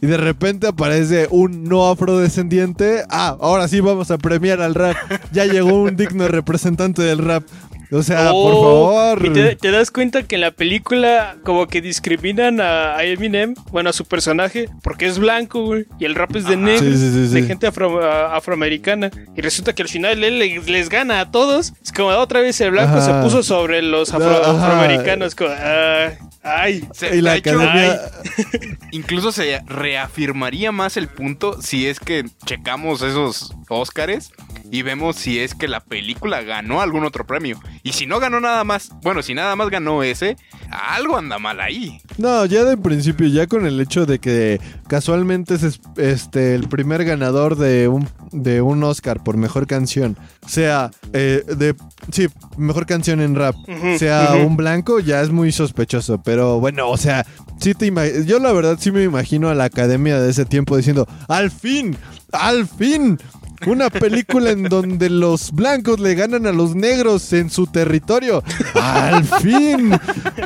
[0.01, 3.03] Y de repente aparece un no afrodescendiente.
[3.09, 4.95] Ah, ahora sí vamos a premiar al rap.
[5.31, 7.43] Ya llegó un digno representante del rap.
[7.91, 9.25] O sea, Oh, por favor.
[9.25, 13.53] Y te, te das cuenta que en la película como que discriminan a, a Eminem,
[13.71, 17.27] bueno, a su personaje, porque es blanco, güey, y el rap es de Sí, sí,
[17.29, 19.11] sí, de gente afro- a- afroamericana.
[19.35, 21.73] Y resulta que al final él le- les gana a todos.
[21.83, 23.05] Es como otra vez el blanco Ajá.
[23.05, 25.35] se puso sobre los afro- afroamericanos.
[25.35, 26.09] Como, ah,
[26.43, 27.99] ay, Se- Y la hecho, academia.
[28.91, 34.31] Incluso se reafirmaría más el punto si es que checamos esos Óscares
[34.71, 37.59] y vemos si es que la película ganó algún otro premio.
[37.85, 40.37] Y si no ganó nada más, bueno, si nada más ganó ese,
[40.71, 42.01] algo anda mal ahí.
[42.17, 47.05] No, ya de principio, ya con el hecho de que casualmente es este el primer
[47.05, 50.17] ganador de un, de un Oscar por mejor canción,
[50.47, 51.75] sea eh, de
[52.11, 52.25] sí,
[52.57, 53.53] mejor canción en rap,
[53.99, 56.19] sea un blanco, ya es muy sospechoso.
[56.23, 57.23] Pero bueno, o sea,
[57.61, 60.75] sí te ima- yo la verdad sí me imagino a la academia de ese tiempo
[60.75, 61.95] diciendo, al fin,
[62.31, 63.19] al fin.
[63.65, 68.43] Una película en donde los blancos le ganan a los negros en su territorio.
[68.75, 69.91] Al fin.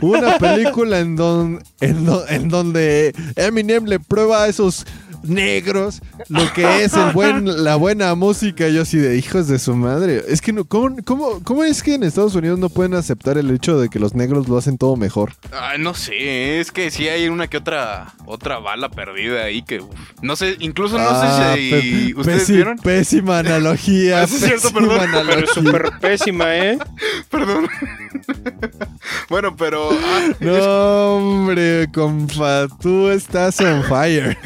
[0.02, 4.86] Una película en, don- en, do- en donde Eminem le prueba a esos
[5.24, 8.68] negros lo que es el buen, la buena música.
[8.70, 10.24] Yo así de hijos de su madre.
[10.28, 13.50] Es que no, ¿cómo, cómo, cómo es que en Estados Unidos no pueden aceptar el
[13.52, 15.34] hecho de que los negros lo hacen todo mejor?
[15.52, 19.80] Ay, no sé, es que sí hay una que otra otra bala perdida ahí que
[19.82, 19.90] uf,
[20.22, 21.70] no sé, incluso no Ah, sé si
[22.14, 22.78] pe- ustedes pési- vieron.
[22.78, 24.24] Pésima analogía.
[24.24, 25.08] Eso es cierto, pésima perdón.
[25.12, 25.44] Pero analogía.
[25.46, 26.78] es súper pésima, ¿eh?
[27.30, 27.68] Perdón.
[29.30, 34.38] bueno, pero ah, No, hombre, compa, tú estás on fire.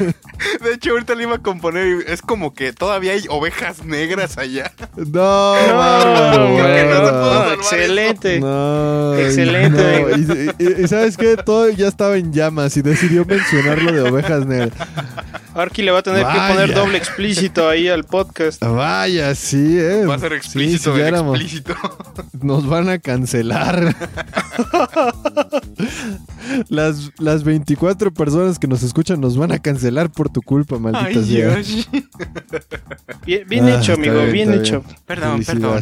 [0.64, 4.72] De hecho ahorita le iba a componer es como que todavía hay ovejas negras allá.
[4.96, 6.48] No, No, que no se bárbaro.
[6.48, 8.40] pudo salvar excelente.
[8.40, 11.36] No, Excelente, no, Y, y- y ¿sabes qué?
[11.36, 14.72] Todo ya estaba en llamas y decidió mencionarlo de ovejas negras.
[15.54, 16.48] Arki le va a tener Vaya.
[16.48, 18.60] que poner doble explícito ahí al podcast.
[18.60, 20.04] Vaya, sí, eh.
[20.04, 21.76] Va a ser explícito, sí, ya bien éramos- explícito.
[22.42, 23.94] Nos van a cancelar.
[26.68, 31.06] las, las 24 personas que nos escuchan nos van a cancelar por tu culpa, maldita
[31.20, 31.56] Ay, sea.
[31.56, 31.88] Dios.
[33.26, 34.82] Bien, bien Ah, hecho, amigo, bien, hecho.
[34.82, 34.96] bien.
[35.06, 35.80] Perdón, perdón.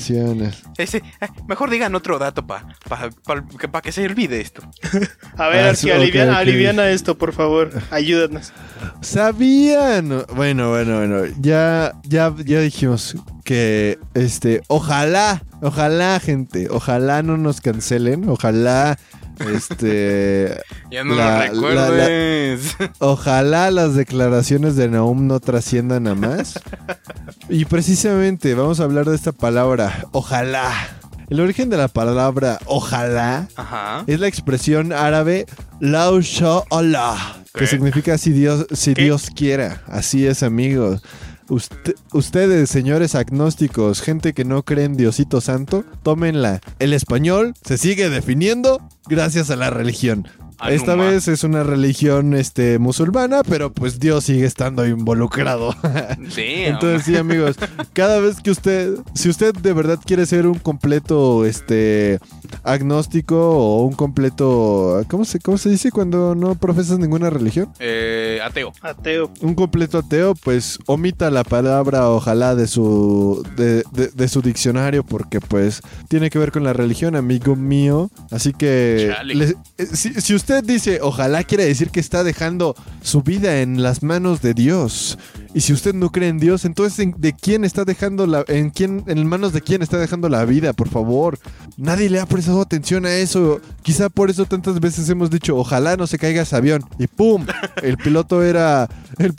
[0.79, 1.03] Ese, eh,
[1.49, 4.63] mejor digan otro dato para pa, pa- pa- que- pa que se olvide esto.
[5.37, 7.71] A ver, Ah, Arki, sí, ok, aliviana, aliviana esto, por favor.
[7.91, 8.53] Ayúdanos.
[9.01, 10.25] ¿Sabían?
[10.35, 11.25] Bueno, bueno, bueno.
[11.41, 18.99] Ya, ya, ya dijimos que, este, ojalá, ojalá, gente, ojalá no nos cancelen, ojalá,
[19.41, 22.77] este, Ya no La- lo recuerdes.
[22.99, 26.61] ojalá las declaraciones de Naum no trasciendan a más.
[27.49, 30.73] Y precisamente vamos a hablar de esta palabra, ojalá.
[31.29, 34.05] El origen de la palabra ojalá Ajá.
[34.07, 35.47] es la expresión árabe
[35.81, 37.17] Lau sha Allah,
[37.55, 39.05] que significa si Dios, si ¿Qué?
[39.05, 39.83] Dios quiera.
[39.87, 41.01] Así es, amigos.
[41.49, 46.61] Usted- ustedes, señores agnósticos, gente que no cree en Diosito Santo, tómenla.
[46.79, 50.29] El español se sigue definiendo gracias a la religión.
[50.69, 55.75] Esta vez es una religión este, musulmana, pero pues Dios sigue estando involucrado.
[56.31, 57.57] Sí, Entonces sí, amigos,
[57.93, 62.19] cada vez que usted, si usted de verdad quiere ser un completo, este,
[62.63, 67.69] agnóstico o un completo, ¿cómo se, cómo se dice cuando no profesas ninguna religión?
[67.79, 68.73] eh, ateo.
[68.81, 69.31] Ateo.
[69.41, 75.03] Un completo ateo, pues omita la palabra ojalá de su, de, de- de su diccionario
[75.05, 78.11] porque pues tiene que ver con la religión, amigo mío.
[78.31, 83.23] Así que le- eh, si, si usted dice ojalá quiere decir que está dejando su
[83.23, 85.19] vida en las manos de Dios.
[85.55, 88.71] Y si usted no cree en Dios, entonces ¿en- ¿de quién está dejando la, en
[88.71, 91.39] quién, en manos de quién está dejando la vida, por favor?
[91.77, 93.61] Nadie le ha prestado atención a eso.
[93.83, 96.83] Quizá por eso tantas veces hemos dicho, ojalá no se caiga ese avión.
[96.99, 97.47] Y ¡pum!
[97.83, 98.89] El piloto era,
[99.19, 99.35] el,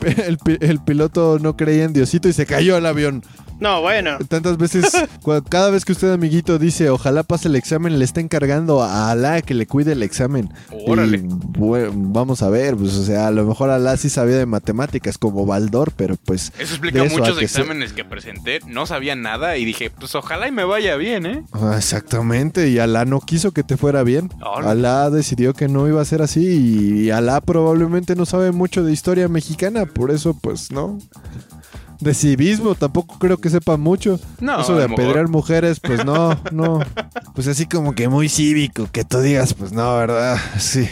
[0.62, 3.23] el piloto no creía en Diosito y se cayó el avión.
[3.63, 4.17] No, bueno.
[4.28, 4.91] Tantas veces,
[5.49, 9.41] cada vez que usted, amiguito, dice, ojalá pase el examen, le está encargando a Alá
[9.41, 10.52] que le cuide el examen.
[10.86, 11.17] Órale.
[11.19, 11.21] Y,
[11.58, 15.17] bueno, vamos a ver, pues, o sea, a lo mejor Alá sí sabía de matemáticas
[15.17, 16.52] como Baldor, pero pues...
[16.60, 18.60] Eso explica de eso a muchos que se- exámenes que presenté.
[18.67, 21.43] No sabía nada y dije, pues ojalá y me vaya bien, ¿eh?
[21.54, 24.30] Ah, Exactamente, y Alá no quiso que te fuera bien.
[24.45, 24.71] Órale.
[24.71, 26.43] Alá decidió que no iba a ser así
[27.06, 30.99] y Alá probablemente no sabe mucho de historia mexicana, por eso pues no.
[32.04, 34.20] De civismo tampoco creo que sepa mucho.
[34.42, 36.80] No, eso de apedrear mujeres, pues no, no.
[37.34, 40.38] Pues así como que muy cívico, que tú digas, pues no, ¿verdad?
[40.60, 40.88] Sí.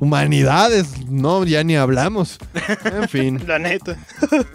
[0.00, 2.38] Humanidades, no, ya ni hablamos.
[2.84, 3.96] En fin, La neta.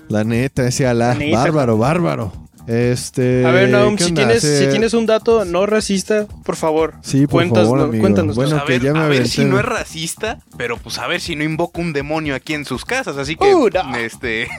[0.08, 1.38] la neta, ese Alá, La neta.
[1.38, 2.34] bárbaro, bárbaro.
[2.68, 3.46] Este.
[3.48, 6.94] A ver, Naum, ¿qué si tienes, si tienes un dato no racista, por favor.
[7.02, 8.02] Sí, por cuéntanos, favor, amigo.
[8.02, 8.36] cuéntanos.
[8.36, 11.00] Bueno, Pues a que ver, ya me a ver si no es racista, pero pues
[11.00, 13.18] a ver si no invoca un demonio aquí en sus casas.
[13.18, 13.96] Así que, Uh, no.
[13.96, 14.50] este,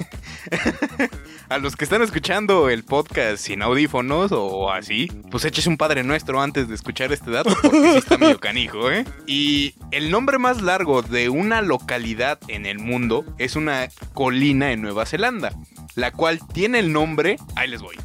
[1.50, 6.04] a los que están escuchando el podcast sin audífonos o así, pues échese un Padre
[6.04, 9.04] Nuestro antes de escuchar este dato, porque sí está medio canijo, ¿eh?
[9.26, 14.80] Y el nombre más largo de una localidad en el mundo es una colina en
[14.80, 15.52] Nueva Zelanda,
[15.96, 17.96] la cual tiene el nombre, ahí les voy,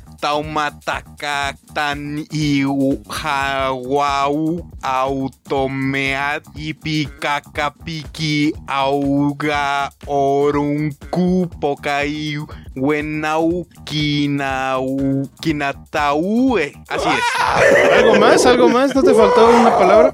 [1.73, 12.37] tan iu hawau automeat ipikakapiki auga orunku pokai
[12.75, 14.97] wenau kinau
[15.41, 16.73] kinataue.
[16.89, 17.23] Así es.
[17.99, 18.45] ¿Algo más?
[18.45, 18.95] ¿Algo más?
[18.95, 20.11] ¿No te faltó una palabra?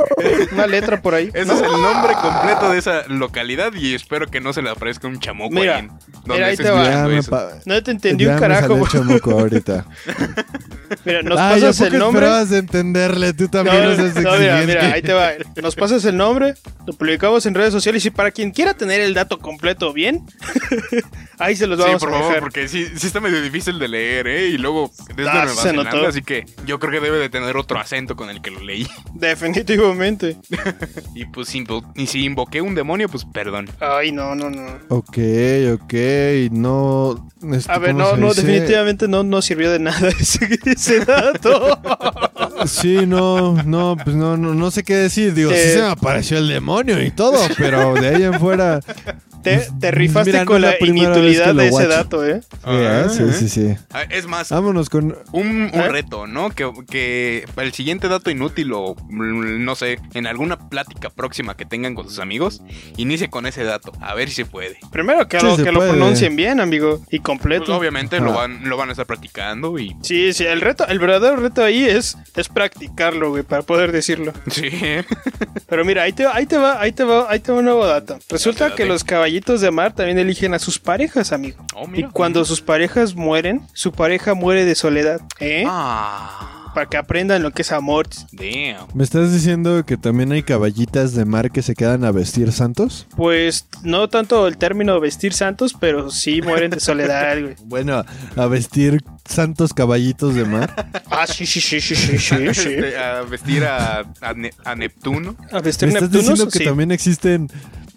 [0.52, 1.30] ¿Una letra por ahí?
[1.34, 5.08] Ese es el nombre completo de esa localidad y espero que no se le aparezca
[5.08, 6.84] un chamuco Mira, ahí en donde mira, ahí estés te va.
[6.84, 7.32] Ya escuchando me, eso.
[7.32, 8.68] pa- No te entendí ya un me carajo.
[8.68, 9.86] salió chamuco ahorita.
[11.06, 12.20] Mira, nos Ay, ¿a pasas el nombre.
[12.26, 13.34] esperabas de entenderle?
[13.34, 15.32] Tú No, también no, seas no, mira, mira, ahí te va.
[15.62, 16.54] Nos pasas el nombre,
[16.86, 20.26] lo publicamos en redes sociales y para quien quiera tener el dato completo bien,
[21.40, 22.42] ahí se los Sí, vamos por a favor, dejar.
[22.42, 24.48] porque sí, sí está medio difícil de leer, ¿eh?
[24.50, 26.08] Y luego es de Ah, Nueva se Zelanda, notó.
[26.08, 28.88] así que yo creo que debe de tener otro acento con el que lo leí.
[29.14, 30.38] Definitivamente.
[31.16, 33.70] Y pues invo- y si invoqué un demonio, pues perdón.
[33.80, 34.66] Ay, no, no, no.
[34.90, 35.18] Ok,
[35.74, 35.94] ok,
[36.52, 37.30] no...
[37.54, 41.06] este, A ver, ¿cómo no, se no, definitivamente no, no sirvió de nada ese, ese
[41.06, 41.80] dato.
[42.66, 45.34] Sí, no, no, pues no, no, no sé qué decir.
[45.34, 45.74] Digo, sí Eh.
[45.74, 48.80] se me apareció el demonio y todo, pero de ahí en fuera...
[49.44, 52.42] Te, te rifaste Mira, con la, la inutilidad de ese dato, ¿eh?
[52.42, 53.06] Sí, ¿eh?
[53.10, 53.76] sí, sí, sí.
[53.92, 55.16] Ah, Es más, Vámonos con...
[55.32, 55.88] un, un ¿Eh?
[55.90, 56.50] reto, ¿no?
[56.52, 61.96] Que, el siguiente dato inútil o mm, no sé, en alguna plática próxima que tengan
[61.96, 62.62] con sus amigos,
[62.98, 63.92] inicie con ese dato.
[64.02, 64.78] A ver si se puede.
[64.92, 67.76] Primero que, Sí, lo, pronuncien bien, amigo, y Pues completo.
[67.76, 69.96] obviamente lo van, lo van a estar practicando y.
[70.02, 74.34] Sí, sí, el reto, el verdadero reto ahí es, es practicarlo, güey, para poder decirlo.
[74.52, 74.70] Sí.
[75.68, 77.86] Pero mira, ahí te, ahí te va, ahí te va, ahí te va un nuevo
[77.86, 78.20] dato.
[78.30, 81.66] Resulta que los caballitos de mar también eligen a sus parejas, amigo.
[81.76, 82.10] Oh, Y mira.
[82.12, 85.64] cuando sus parejas mueren, su pareja muere de soledad, ¿eh?
[85.68, 86.58] Ah.
[86.74, 88.08] Para que aprendan lo que es amor.
[88.32, 88.88] Damn.
[88.94, 93.08] ¿Me estás diciendo que también hay caballitas de mar que se quedan a vestir santos?
[93.18, 97.56] Pues no tanto el término vestir santos, pero sí mueren de soledad, güey.
[97.66, 98.06] Bueno,
[98.38, 100.74] a vestir santos caballitos de mar.
[101.14, 102.70] Ah, sí, sí, sí, sí, sí, sí, sí.
[102.70, 105.36] Este, a vestir a, a Ne- a Neptuno.
[105.52, 106.64] A vestir ¿Me estás Neptunos, diciendo que sí.
[106.66, 107.52] también existen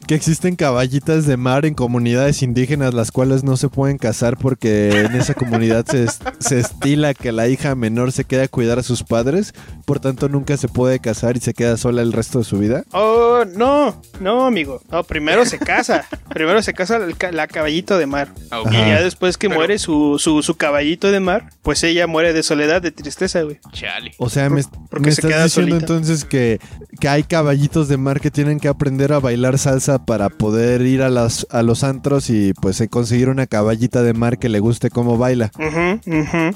[0.07, 4.91] que existen caballitas de mar en comunidades indígenas las cuales no se pueden casar porque
[4.91, 6.07] en esa comunidad se,
[6.41, 9.55] se estila que la hija menor se quede a cuidar a sus padres,
[9.87, 12.85] por tanto nunca se puede casar y se queda sola el resto de su vida?
[12.93, 14.83] Oh, no, no, amigo.
[14.91, 16.05] No, primero se casa.
[16.29, 18.29] primero se casa el ca- la caballito de mar.
[18.51, 18.63] Ah.
[18.71, 22.33] Y ya después que Pero- muere su, su, su caballito de mar, pues ella muere
[22.35, 23.59] de soledad, de tristeza, güey.
[23.73, 24.13] Chale.
[24.19, 25.93] O sea, me, porque me se estás queda diciendo solita.
[25.95, 26.61] entonces que,
[27.01, 31.03] que hay caballitos de mar que tienen que aprender a bailar salsa para poder ir
[31.03, 34.61] a, las, a los antros y pues eh, conseguir una caballita de mar que le
[34.61, 35.51] guste cómo baila.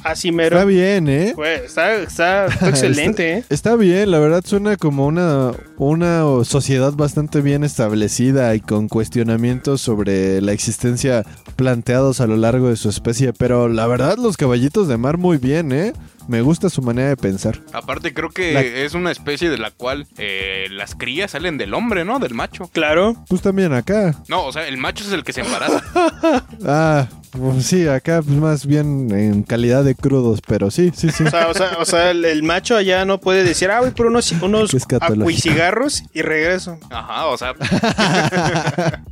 [0.05, 0.57] Así mero.
[0.57, 1.35] Está bien, ¿eh?
[1.65, 3.45] Está, está, está excelente, ¿eh?
[3.49, 9.81] Está bien, la verdad suena como una, una sociedad bastante bien establecida y con cuestionamientos
[9.81, 11.25] sobre la existencia
[11.57, 15.39] planteados a lo largo de su especie, pero la verdad los caballitos de mar muy
[15.39, 15.93] bien, ¿eh?
[16.29, 17.61] Me gusta su manera de pensar.
[17.73, 21.73] Aparte, creo que La- es una especie de la cual eh, las crías salen del
[21.75, 22.19] hombre, ¿no?
[22.19, 22.69] Del macho.
[22.73, 23.17] Claro.
[23.29, 24.15] Pues también acá.
[24.29, 25.83] No, o sea, el macho es el que se embaraza.
[26.67, 31.25] Ah, pues sí, acá pues más bien en calidad de crudos, pero sí, sí, sí.
[31.25, 33.91] O sea, o sea, o sea, el, el macho allá no puede decir, ah, voy
[33.91, 36.79] por unos, unos acuicigarros y regreso.
[36.91, 37.55] Ajá, o sea,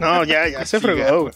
[0.00, 1.34] No, ya, ya se fregó, güey.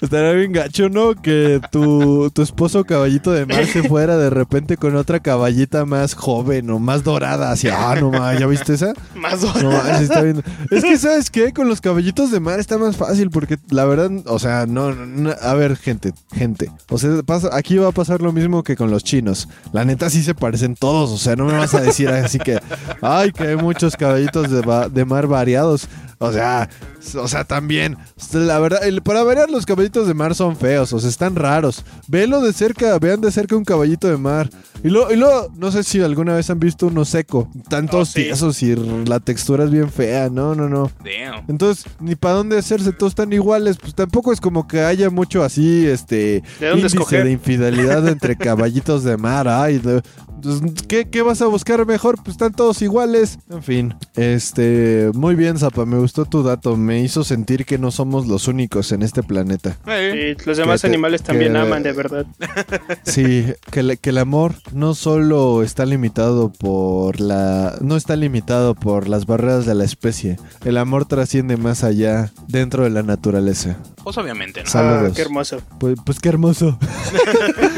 [0.00, 1.14] Estaría bien gacho, ¿no?
[1.14, 6.14] Que tu, tu esposo caballito de mar se fuera de repente con otra caballita más
[6.14, 7.50] joven o más dorada.
[7.50, 8.92] Así, ah, no ma, ¿ya viste esa?
[9.14, 10.42] Más No manches, está bien.
[10.70, 11.52] Es que, ¿sabes qué?
[11.52, 15.30] Con los caballitos de mar está más fácil porque la verdad, o sea, no, no,
[15.30, 16.70] a ver, gente, gente.
[16.90, 19.48] O sea, pasa, aquí va a pasar lo mismo que con los chinos.
[19.72, 22.60] La neta sí se parecen todos, o sea, no me vas a decir así que,
[23.00, 25.88] ay, que hay muchos caballitos de mar variados.
[26.18, 26.68] O sea,
[27.16, 27.96] o sea, también,
[28.32, 31.84] la verdad, el- para variar los caballitos de mar son feos, o sea, están raros.
[32.08, 34.48] Velo de cerca, vean de cerca un caballito de mar.
[34.82, 38.12] Y luego, y luego, no sé si alguna vez han visto uno seco, tantos Oh,
[38.12, 38.22] sí.
[38.24, 40.90] tiesos y la textura es bien fea, no, no, no.
[41.02, 41.44] damn.
[41.48, 45.42] Entonces, ni para dónde hacerse, todos están iguales, pues tampoco es como que haya mucho
[45.42, 47.24] así, este, ¿De dónde índice escoger?
[47.24, 50.02] de infidelidad entre caballitos de mar, ay, de-
[50.42, 52.16] pues, ¿qué, qué vas a buscar mejor?
[52.16, 53.38] Pues están todos iguales.
[53.48, 57.90] En fin, este, muy bien, Zapa, me gustó tu dato, me hizo sentir que no
[57.90, 59.78] somos los únicos en este planeta.
[59.86, 62.26] Y los demás Que te- animales también que- aman, de verdad.
[63.04, 67.76] Sí, que, el- que el amor no solo está limitado por la...
[67.80, 70.38] No está limitado por las barreras de la especie.
[70.64, 73.76] El amor trasciende más allá dentro de la naturaleza.
[74.04, 74.70] Pues obviamente, ¿no?
[74.70, 75.10] Saludos.
[75.10, 75.62] Ah, qué hermoso.
[75.80, 76.78] Pues, pues qué hermoso.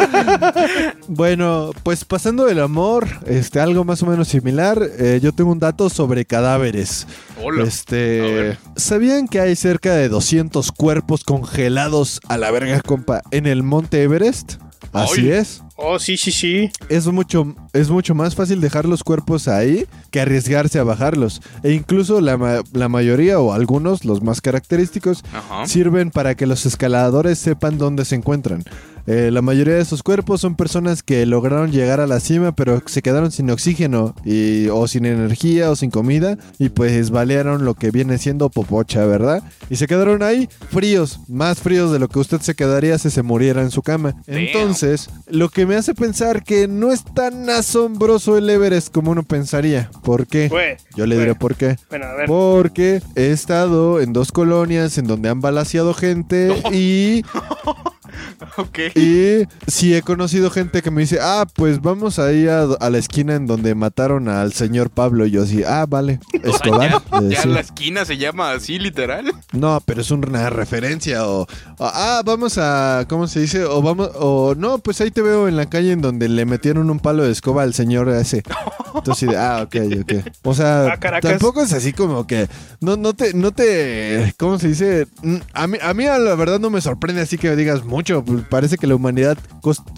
[1.08, 5.60] bueno, pues pasando del amor, este, algo más o menos similar, eh, yo tengo un
[5.60, 7.06] dato sobre cadáveres.
[7.42, 7.62] Hola.
[7.62, 8.58] Este.
[8.74, 14.02] ¿sabían que hay cerca de 200 cuerpos congelados a la verga, compa, en el monte
[14.02, 14.54] Everest?
[14.92, 15.30] Así Ay.
[15.30, 15.62] es.
[15.78, 16.70] Oh, sí, sí, sí.
[16.88, 21.42] es mucho, es mucho más fácil dejar los cuerpos ahí que arriesgarse a bajarlos.
[21.62, 25.66] E incluso la, la mayoría o algunos, los más característicos, Ajá.
[25.66, 28.64] sirven para que los escaladores sepan dónde se encuentran.
[29.06, 32.82] Eh, la mayoría de esos cuerpos son personas que lograron llegar a la cima pero
[32.86, 37.74] se quedaron sin oxígeno y, o sin energía o sin comida y pues balearon lo
[37.74, 39.42] que viene siendo popocha, ¿verdad?
[39.70, 43.22] Y se quedaron ahí fríos, más fríos de lo que usted se quedaría si se
[43.22, 44.14] muriera en su cama.
[44.26, 49.22] Entonces, lo que me hace pensar que no es tan asombroso el Everest como uno
[49.22, 49.90] pensaría.
[50.02, 50.48] ¿Por qué?
[50.48, 50.76] Güey.
[50.96, 51.26] Yo le güey.
[51.26, 51.76] diré por qué.
[51.88, 52.26] Bueno, a ver.
[52.26, 57.22] Porque he estado en dos colonias en donde han balaseado gente y,
[58.57, 58.79] Ok.
[58.94, 62.98] y sí he conocido gente que me dice, ah, pues vamos ahí a, a la
[62.98, 65.26] esquina en donde mataron al señor Pablo.
[65.26, 67.02] Y yo así, ah, vale, O sea, Escobar.
[67.29, 69.33] ya, la esquina se llama así, literal.
[69.52, 71.46] No, pero es una referencia o, o,
[71.79, 73.64] ah, vamos a, ¿cómo se dice?
[73.64, 76.90] O vamos, o no, pues ahí te veo en la calle en donde le metieron
[76.90, 78.42] un palo de escoba al señor ese.
[78.96, 80.12] Entonces, ah, ok, ok.
[80.44, 82.48] O sea, Ah, tampoco es así como que,
[82.80, 85.06] no, no te, no te, ¿cómo se dice?
[85.22, 88.24] Mm, A mí, a mí la verdad no me sorprende así que digas mucho.
[88.50, 89.37] Parece que la humanidad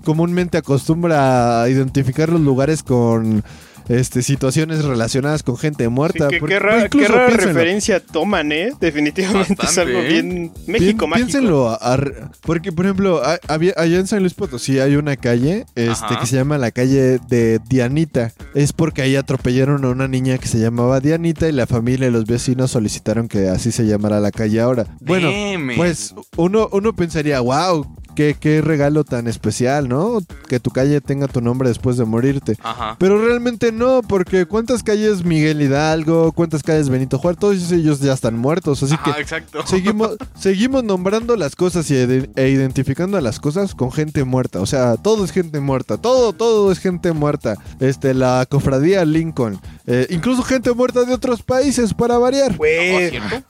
[0.05, 3.43] comúnmente acostumbra a identificar los lugares con
[3.89, 6.29] este, situaciones relacionadas con gente Sí, muerta.
[6.29, 7.53] qué, porque- qué rara, incluso qué rara piénsenlo.
[7.55, 8.71] referencia toman, ¿eh?
[8.81, 10.09] Definitivamente es algo ¿eh?
[10.09, 11.27] bien México mágico.
[11.29, 15.65] Piénsenlo, ar- porque por ejemplo, a- había- allá en San Luis Potosí hay una calle
[15.75, 16.21] este, Ajá.
[16.21, 18.33] que se llama la calle de Dianita.
[18.55, 22.11] Es porque ahí atropellaron a una niña que se llamaba Dianita y la familia y
[22.11, 24.87] los vecinos solicitaron que así se llamara la calle ahora.
[25.01, 25.77] Bueno, Deme.
[25.77, 27.87] pues uno, uno pensaría, wow,
[28.19, 30.19] qué, qué regalo tan especial, ¿no?
[30.49, 32.57] Que tu calle tenga tu nombre después de morirte.
[32.65, 32.97] Ajá.
[32.99, 36.33] Pero realmente no, porque ¿cuántas calles Miguel Hidalgo?
[36.33, 37.39] ¿Cuántas calles Benito Juárez?
[37.39, 39.65] Todos ellos ya están muertos, así que exacto.
[39.69, 44.61] Seguimos, seguimos nombrando las cosas y ide- e identificando a las cosas con gente muerta.
[44.61, 45.97] O sea, todo es gente muerta.
[45.99, 47.55] Todo, todo es gente muerta.
[47.79, 49.61] Este, la cofradía Lincoln.
[49.89, 52.55] Eh, incluso gente muerta de otros países para variar.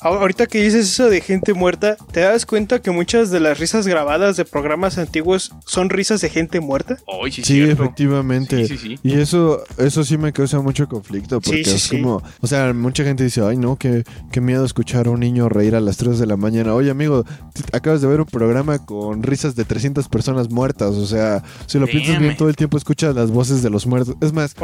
[0.00, 3.58] A- ahorita que dices eso de gente muerta, ¿te das cuenta que muchas de las
[3.58, 6.96] risas grabadas de programas antiguos son risas de gente muerta?
[7.42, 8.66] Sí, efectivamente.
[8.66, 8.98] Sí, sí, sí.
[9.02, 11.40] Y eso, eso sí me causa mucho conflicto.
[11.40, 11.96] Porque Sí, sí, es sí.
[12.02, 12.22] como.
[12.40, 15.74] O sea, mucha gente dice, ay no, qué, qué miedo escuchar a un niño reír
[15.74, 16.74] a las 3 de la mañana.
[16.74, 17.24] Oye, amigo,
[17.72, 20.90] acabas de ver un programa con risas de 300 personas muertas.
[20.94, 24.14] O sea, si lo piensas bien, todo el tiempo escuchas las voces de los muertos.
[24.20, 24.54] Es más,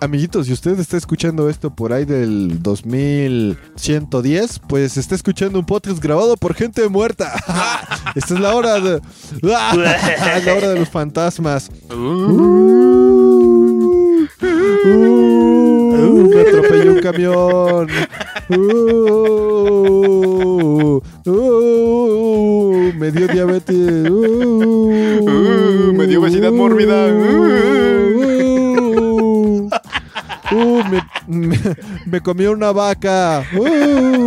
[0.00, 5.98] amiguitos, si usted está escuchando esto por ahí del 2110, pues está escuchando un podcast
[5.98, 7.32] grabado por gente muerta.
[8.14, 9.00] Esta es la hora de.
[9.40, 9.72] la
[10.54, 11.70] hora de los fantasmas.
[11.90, 12.66] Uh,
[16.28, 17.88] me atropelló un camión.
[18.50, 18.60] Uh,
[21.24, 24.10] uh, me dio diabetes.
[24.10, 27.08] Uh, me dio obesidad mórbida.
[30.54, 31.58] Uh, me, me,
[32.06, 33.44] me comió una vaca.
[33.56, 33.62] Uh,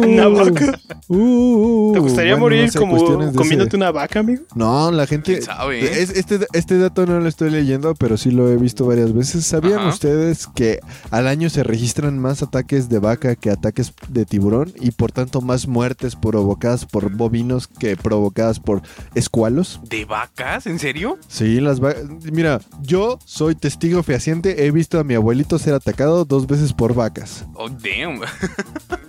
[0.06, 0.80] ¿Una vaca?
[1.08, 2.98] uh, ¿Te gustaría bueno, morir no sé, como
[3.34, 4.44] comiéndote ese- una vaca, amigo?
[4.56, 5.34] no, la gente.
[5.34, 6.02] ¿Quién sabe, eh?
[6.02, 9.46] Es- este, este dato no lo estoy leyendo, pero sí lo he visto varias veces.
[9.46, 9.90] ¿Sabían Ajá.
[9.90, 10.80] ustedes que
[11.12, 14.74] al año se registran más ataques de vaca que ataques de tiburón?
[14.80, 18.82] Y por tanto, más muertes provocadas por bovinos que provocadas por
[19.16, 19.80] escualos.
[19.90, 20.68] ¿De vacas?
[20.68, 21.18] ¿En serio?
[21.28, 22.04] Sí, las vacas.
[22.32, 24.66] Mira, yo soy testigo fehaciente.
[24.66, 27.46] He visto a mi abuelito ser atacado dos veces por vacas.
[27.54, 28.22] Oh, damn.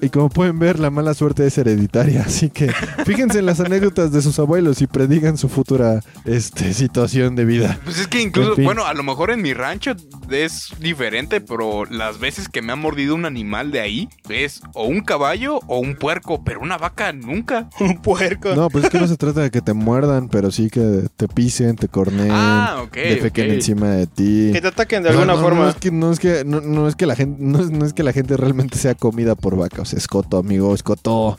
[0.01, 2.23] Y como pueden ver, la mala suerte es hereditaria.
[2.27, 2.71] Así que
[3.05, 7.81] fíjense en las anécdotas de sus abuelos y predigan su futura este, situación de vida.
[7.83, 8.65] Pues es que incluso, En fin.
[8.65, 9.97] bueno, a lo mejor en mi rancho
[10.31, 14.85] es diferente, pero las veces que me ha mordido un animal de ahí es o
[14.87, 17.69] un caballo o un puerco, pero una vaca nunca.
[17.81, 18.55] Un puerco.
[18.55, 21.27] No, pues es que no se trata de que te muerdan, pero sí que te
[21.27, 23.53] pisen, te corneen, Ah, ok, defequen ok.
[23.55, 24.51] encima de ti.
[24.53, 25.63] Que te ataquen de alguna no, forma.
[25.63, 27.87] No es que, no es que, no, no es que la gente, no es, no
[27.87, 29.81] es que la gente realmente sea comida por vaca.
[29.83, 31.37] O sea, escoto, amigo, escoto.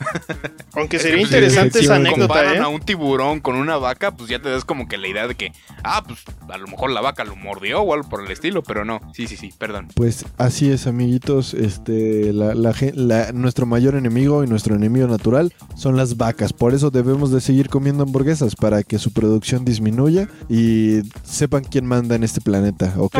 [0.74, 2.58] Aunque Es sería pues, interesante sí, esa anécdota, ¿eh?
[2.58, 5.36] a un tiburón con una vaca, pues ya te das como que la idea de
[5.36, 5.52] que,
[5.84, 6.18] ah, pues
[6.48, 9.00] a lo mejor la vaca lo mordió o algo por el estilo, pero no.
[9.14, 9.88] Sí, sí, sí, perdón.
[9.94, 11.54] Pues así es, amiguitos.
[11.54, 16.52] Este, la, la nuestro mayor enemigo y nuestro enemigo natural son las vacas.
[16.52, 21.86] Por eso debemos de seguir comiendo hamburguesas para que su producción disminuya y sepan quién
[21.86, 23.18] manda en este planeta, ¿ok?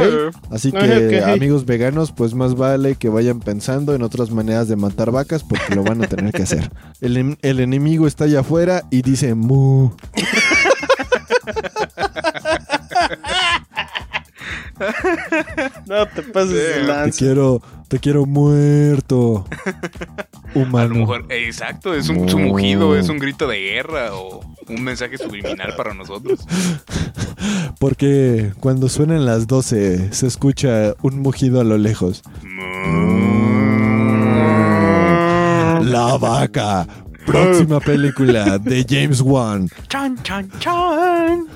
[0.51, 5.11] Así que, amigos veganos, pues más vale que vayan pensando en otras maneras de matar
[5.11, 6.71] vacas porque lo van a tener que hacer.
[7.01, 9.89] El, en- el enemigo está allá afuera y dice mu.
[15.87, 16.81] No te pases de Damn.
[16.81, 17.19] Te lanza.
[17.19, 19.47] quiero, te quiero muerto.
[20.55, 20.89] A Humano.
[20.89, 24.83] lo mejor, eh, exacto, es un, su mugido, es un grito de guerra o un
[24.83, 26.41] mensaje subliminal para nosotros.
[27.79, 32.23] Porque cuando suenan las 12 se escucha un mugido a lo lejos.
[35.83, 36.87] La vaca.
[37.27, 39.69] Próxima película de James Wan.
[39.89, 41.47] Chan, chan, chan.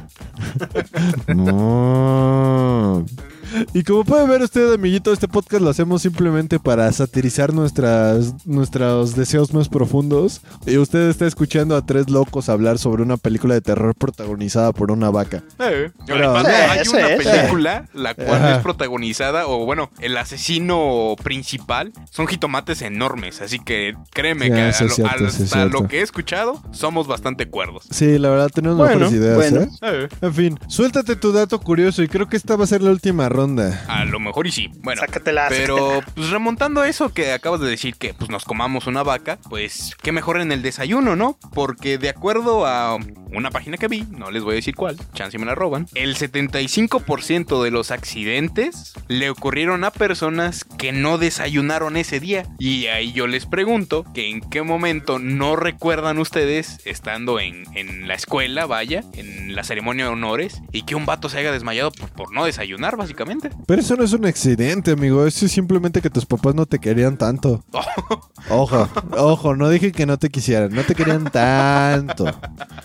[1.28, 3.06] No.
[3.72, 9.14] Y como puede ver usted, amiguito, este podcast lo hacemos simplemente para satirizar nuestras, nuestros
[9.14, 10.40] deseos más profundos.
[10.66, 14.90] Y usted está escuchando a tres locos hablar sobre una película de terror protagonizada por
[14.90, 15.42] una vaca.
[15.61, 17.14] Eh, Pero- además, Sí, hay sí, una sí.
[17.28, 18.57] película la cual Ajá.
[18.57, 23.40] es protagonizada, o bueno, el asesino principal son jitomates enormes.
[23.40, 27.46] Así que créeme Sí, que a lo- cierto, hasta lo que he escuchado, somos bastante
[27.48, 27.84] cuerdos.
[27.90, 29.61] Sí, la verdad tenemos Bueno, mejores ideas, bueno.
[29.62, 29.68] ¿eh?
[29.82, 32.90] Eh, En fin, suéltate tu dato curioso y creo que esta va a ser la
[32.90, 33.43] última ronda.
[33.88, 34.70] A lo mejor y sí.
[34.82, 35.47] Bueno, Sácatela.
[35.49, 39.38] Pero pues remontando a eso que acabas de decir que pues nos comamos una vaca,
[39.49, 41.38] pues qué mejor en el desayuno, ¿no?
[41.53, 42.97] Porque de acuerdo a
[43.32, 46.16] una página que vi, no les voy a decir cuál, chance me la roban, el
[46.16, 52.47] 75% de los accidentes le ocurrieron a personas que no desayunaron ese día.
[52.59, 58.07] Y ahí yo les pregunto que en qué momento no recuerdan ustedes estando en, en
[58.07, 61.90] la escuela, vaya, en la ceremonia de honores, y que un vato se haya desmayado
[61.90, 63.24] por, por no desayunar, básicamente.
[63.66, 65.27] Pero eso no es un accidente, amigo.
[65.27, 67.64] Eso es simplemente que tus papás no te querían tanto.
[68.51, 70.70] Ojo, ojo, no dije que no te quisieran.
[70.75, 72.27] No te querían tanto.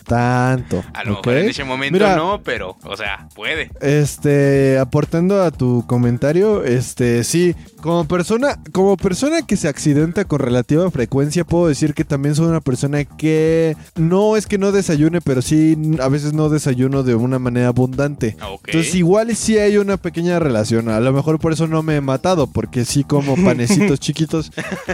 [0.05, 0.81] Tanto.
[0.93, 3.69] A lo mejor en ese momento Mira, no, pero, o sea, puede.
[3.81, 10.39] Este, aportando a tu comentario, este, sí, como persona, como persona que se accidenta con
[10.39, 15.21] relativa frecuencia, puedo decir que también soy una persona que no es que no desayune,
[15.21, 18.35] pero sí a veces no desayuno de una manera abundante.
[18.41, 18.67] Ok.
[18.67, 20.89] Entonces igual sí hay una pequeña relación.
[20.89, 24.51] A lo mejor por eso no me he matado, porque sí como panecitos chiquitos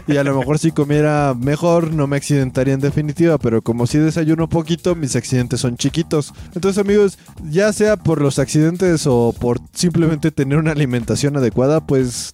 [0.08, 3.98] y a lo mejor si comiera mejor no me accidentaría en definitiva, pero como sí
[3.98, 6.34] desayuno poquito, mis accidentes son chiquitos.
[6.54, 7.18] Entonces amigos,
[7.50, 12.32] ya sea por los accidentes o por simplemente tener una alimentación adecuada, pues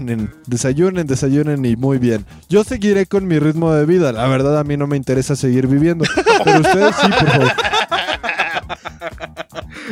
[0.00, 2.24] desayunen, desayunen, desayunen y muy bien.
[2.48, 5.66] Yo seguiré con mi ritmo de vida, la verdad a mí no me interesa seguir
[5.66, 6.04] viviendo,
[6.44, 7.52] pero ustedes sí, por favor.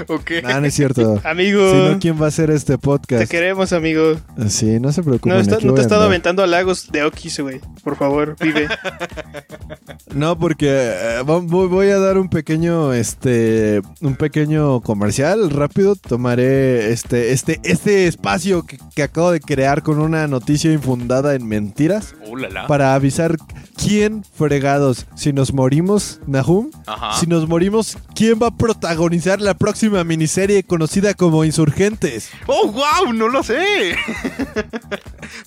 [0.08, 0.30] Ok.
[0.44, 1.20] Ah, no es cierto.
[1.22, 3.22] Amigo, Si no, ¿quién va a hacer este podcast?
[3.22, 4.16] te queremos, amigo.
[4.48, 5.34] Sí, no se preocupen.
[5.34, 7.60] No, está- no te he estado aventando a lagos de Okis, güey.
[7.84, 8.68] Por favor, vive.
[10.14, 15.96] No, porque eh, vo- voy, voy a dar un pequeño, este, un pequeño comercial rápido.
[15.96, 21.46] Tomaré este, este, este espacio que, que acabo de crear con una noticia infundada en
[21.46, 22.66] mentiras Uh, la, la.
[22.66, 23.36] para avisar
[23.76, 26.70] quién fregados si nos morimos, Nahum.
[26.86, 27.18] Ajá.
[27.18, 32.30] Si nos morimos, ¿quién va a protagonizar la próxima miniserie conocida como Insurgentes?
[32.46, 33.12] ¡Oh, wow!
[33.12, 33.96] No lo sé.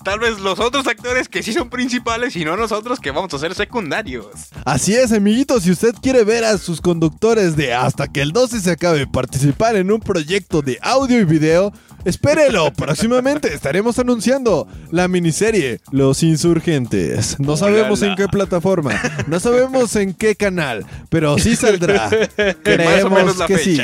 [0.04, 3.38] Tal vez los otros actores que sí son principales y no nosotros que vamos a
[3.38, 4.26] ser secundarios.
[4.64, 8.60] Así es, amiguitos, si usted quiere ver a sus conductores de Hasta que el 12
[8.60, 11.72] se acabe participar en un proyecto de audio y video,
[12.04, 17.38] espérelo, próximamente estaremos anunciando la miniserie Los Insurgentes.
[17.38, 22.08] No sabemos en qué plataforma, no sabemos en qué canal, pero sí saldrá.
[22.62, 23.80] Creemos que sí.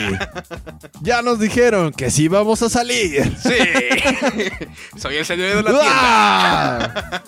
[1.02, 3.36] Ya nos dijeron que sí vamos a salir.
[3.42, 3.54] Sí.
[4.96, 5.82] Soy el señor de la tienda.
[5.84, 7.20] ¡Ah!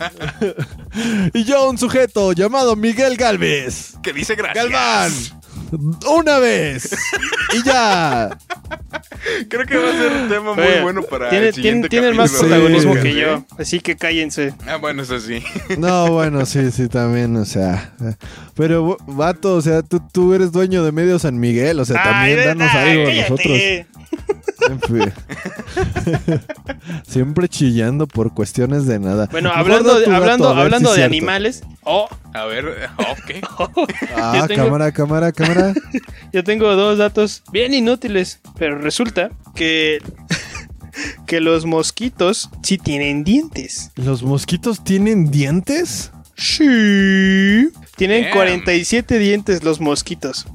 [1.34, 3.94] y yo un sujeto llamado Miguel Galvez.
[4.02, 4.64] Que dice gracias.
[4.68, 5.12] Galván.
[6.10, 6.90] Una vez.
[7.54, 8.36] Y ya.
[9.48, 12.06] Creo que va a ser un tema muy Oye, bueno para tiene, el siguiente tiene-
[12.08, 13.00] tienen más protagonismo Sí.
[13.02, 13.44] que yo.
[13.58, 14.54] Así que cállense.
[14.66, 15.42] Ah, bueno, eso sí.
[15.78, 17.94] No, bueno, sí, sí, también, o sea.
[18.54, 22.44] Pero, vato, o sea, tú, tú eres dueño de medio San Miguel, o sea, también
[22.44, 23.58] danos algo a nosotros.
[24.70, 25.12] En fin.
[27.06, 29.28] Siempre chillando por cuestiones de nada.
[29.30, 31.12] Bueno, hablando, de, hablando, hablando si de cierto.
[31.12, 31.62] animales.
[31.82, 33.86] Oh, A ver, ok.
[34.16, 35.74] Ah, Yo tengo- cámara, cámara, cámara.
[36.32, 38.40] yo tengo dos datos bien inútiles.
[38.58, 39.98] Pero resulta que.
[41.26, 43.90] que los mosquitos sí tienen dientes.
[43.96, 46.12] ¿Los mosquitos tienen dientes?
[46.36, 47.68] Sí.
[47.96, 48.32] Tienen Damn.
[48.32, 50.46] 47 dientes los mosquitos.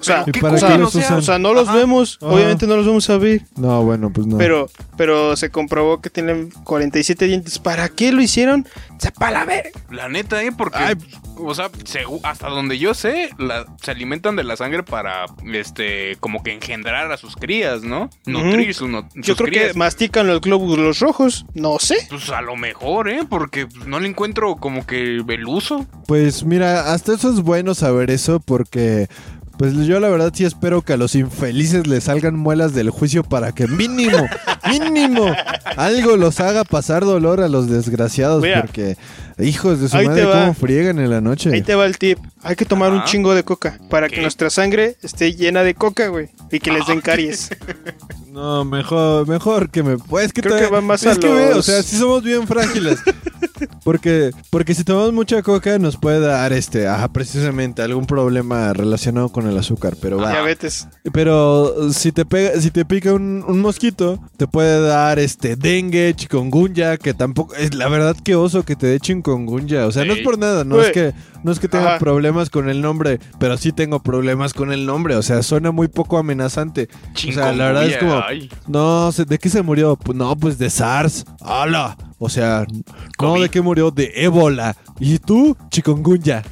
[0.00, 1.18] O sea, ¿y para qué los usan?
[1.18, 1.76] O sea, no los Ajá.
[1.78, 2.18] vemos.
[2.20, 3.42] Obviamente no los vamos a ver.
[3.56, 4.36] No, bueno, pues no.
[4.36, 7.58] Pero, pero se comprobó que tienen 47 dientes.
[7.60, 8.66] ¿Para qué lo hicieron?
[8.96, 9.70] O sea, para la ver.
[9.90, 10.50] La neta, ¿eh?
[10.50, 10.94] Porque, Ay.
[11.36, 16.16] o sea, segu- hasta donde yo sé, la- se alimentan de la sangre para, este,
[16.18, 18.10] como que engendrar a sus crías, ¿no?
[18.26, 19.72] Nutrir sus, no- Yo creo crías.
[19.72, 21.46] que mastican los glóbulos rojos.
[21.54, 21.96] No sé.
[22.10, 23.20] Pues a lo mejor, ¿eh?
[23.28, 25.86] Porque no le encuentro como que el uso.
[26.06, 29.08] Pues mira, hasta eso es bueno saber eso porque
[29.58, 33.22] Pues yo la verdad sí espero que a los infelices les salgan muelas del juicio
[33.22, 34.26] para que mínimo,
[34.70, 35.26] mínimo,
[35.76, 38.42] algo los haga pasar dolor a los desgraciados.
[38.42, 38.62] Mira.
[38.62, 38.96] porque,
[39.38, 41.50] hijos de su madre, cómo friegan en la noche.
[41.52, 42.18] Ahí te va el tip.
[42.42, 46.08] Hay que tomar un chingo de coca para que nuestra sangre esté llena de coca,
[46.08, 46.30] güey.
[46.50, 47.50] Y que les den caries.
[48.32, 49.98] No, mejor, mejor que me.
[49.98, 52.22] Pues es que Creo todavía- que va más es a que o sea, sí somos
[52.24, 52.98] bien frágiles.
[53.84, 59.30] Porque, porque si tomamos mucha coca nos puede dar este, ajá, precisamente algún problema relacionado
[59.30, 60.30] con el azúcar, pero va.
[60.30, 60.88] Diabetes.
[61.12, 66.14] Pero si te pega, si te pica un, un mosquito, te puede dar este dengue,
[66.14, 70.12] chikungunya, que tampoco es la verdad que oso que te dé chikungunya, o sea, no
[70.12, 71.12] es por nada, no es que
[71.42, 71.98] no es que tenga Ajá.
[71.98, 75.88] problemas con el nombre, pero sí tengo problemas con el nombre, o sea, suena muy
[75.88, 76.88] poco amenazante.
[77.28, 78.22] O sea, la verdad es como
[78.68, 79.96] no, ¿de qué se murió?
[79.96, 81.24] Pues no, pues de SARS.
[81.40, 81.96] ¡Hala!
[82.24, 82.82] O sea, no,
[83.18, 83.42] COVID.
[83.42, 83.90] ¿de qué murió?
[83.90, 84.76] De ébola.
[85.00, 85.56] ¿Y tú?
[85.70, 86.44] Chikungunya.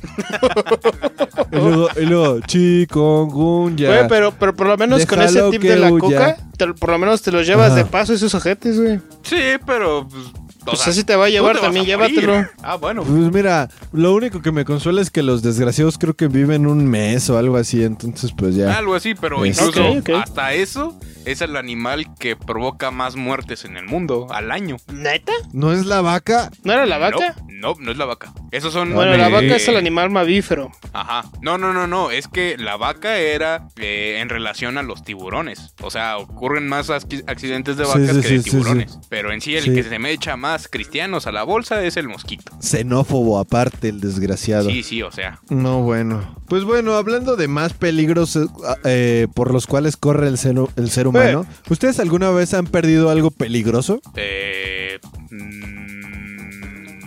[1.52, 3.86] y luego, y luego, chikungunya.
[3.88, 6.00] Güey, pero, pero por lo menos con ese tip que de la huya.
[6.00, 7.76] coca, te- por lo menos te los llevas Ajá.
[7.76, 8.98] de paso esos ojetes, güey.
[9.22, 10.08] Sí, pero.
[10.08, 10.24] Pues,
[10.70, 12.46] Pues así te va a llevar también, a llévatelo.
[12.62, 13.02] Ah, bueno.
[13.02, 16.86] Pues mira, lo único que me consuela es que los desgraciados creo que viven un
[16.86, 18.76] mes o algo así, entonces pues ya.
[18.78, 19.82] Algo así, pero Es- incluso
[20.16, 24.76] hasta eso es el animal que provoca más muertes en el mundo al año.
[24.92, 25.32] ¿Neta?
[25.52, 26.50] ¿No es la vaca?
[26.64, 27.34] ¿No era la vaca?
[27.48, 28.32] No, no, no es la vaca.
[28.52, 28.94] Esos son.
[28.94, 30.70] Bueno, la eh, vaca es el animal mamífero.
[30.92, 31.24] Ajá.
[31.42, 32.10] No, no, no, no.
[32.10, 35.74] Es que la vaca era eh, en relación a los tiburones.
[35.82, 38.98] O sea, ocurren más accidentes de vacas sí, que sí, de sí, tiburones.
[39.10, 39.74] Pero en sí, el Sí.
[39.74, 42.52] que se me echa más cristianos a la bolsa es el mosquito.
[42.60, 44.70] Xenófobo aparte, el desgraciado.
[44.70, 45.40] Sí, sí, o sea.
[45.48, 46.36] No, bueno.
[46.48, 48.46] Pues bueno, hablando de más peligros eh,
[48.84, 53.10] eh, por los cuales corre el ser, el ser humano, ¿ustedes alguna vez han perdido
[53.10, 54.00] algo peligroso?
[54.16, 54.98] Eh,
[55.30, 55.79] mm,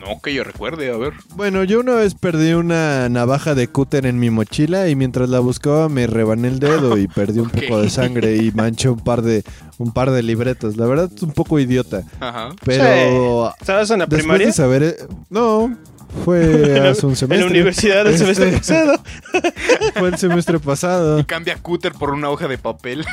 [0.06, 1.14] no que yo recuerde, a ver.
[1.36, 5.39] Bueno, yo una vez perdí una navaja de cúter en mi mochila y mientras la
[5.39, 9.22] buscaba me rebané el dedo y perdí un poco de sangre y manché un par
[9.22, 9.43] de
[9.78, 10.78] un par de libretas.
[10.78, 12.49] La verdad es un poco idiota, Ajá.
[12.64, 14.47] pero ¿Estabas en la después primaria?
[14.47, 14.95] de saber, eh,
[15.30, 15.76] no,
[16.24, 17.38] fue hace un En semestre.
[17.39, 19.03] la universidad el semestre Este, pasado.
[19.95, 21.20] Fue el semestre pasado.
[21.20, 23.05] Y cambia cúter por una hoja de papel.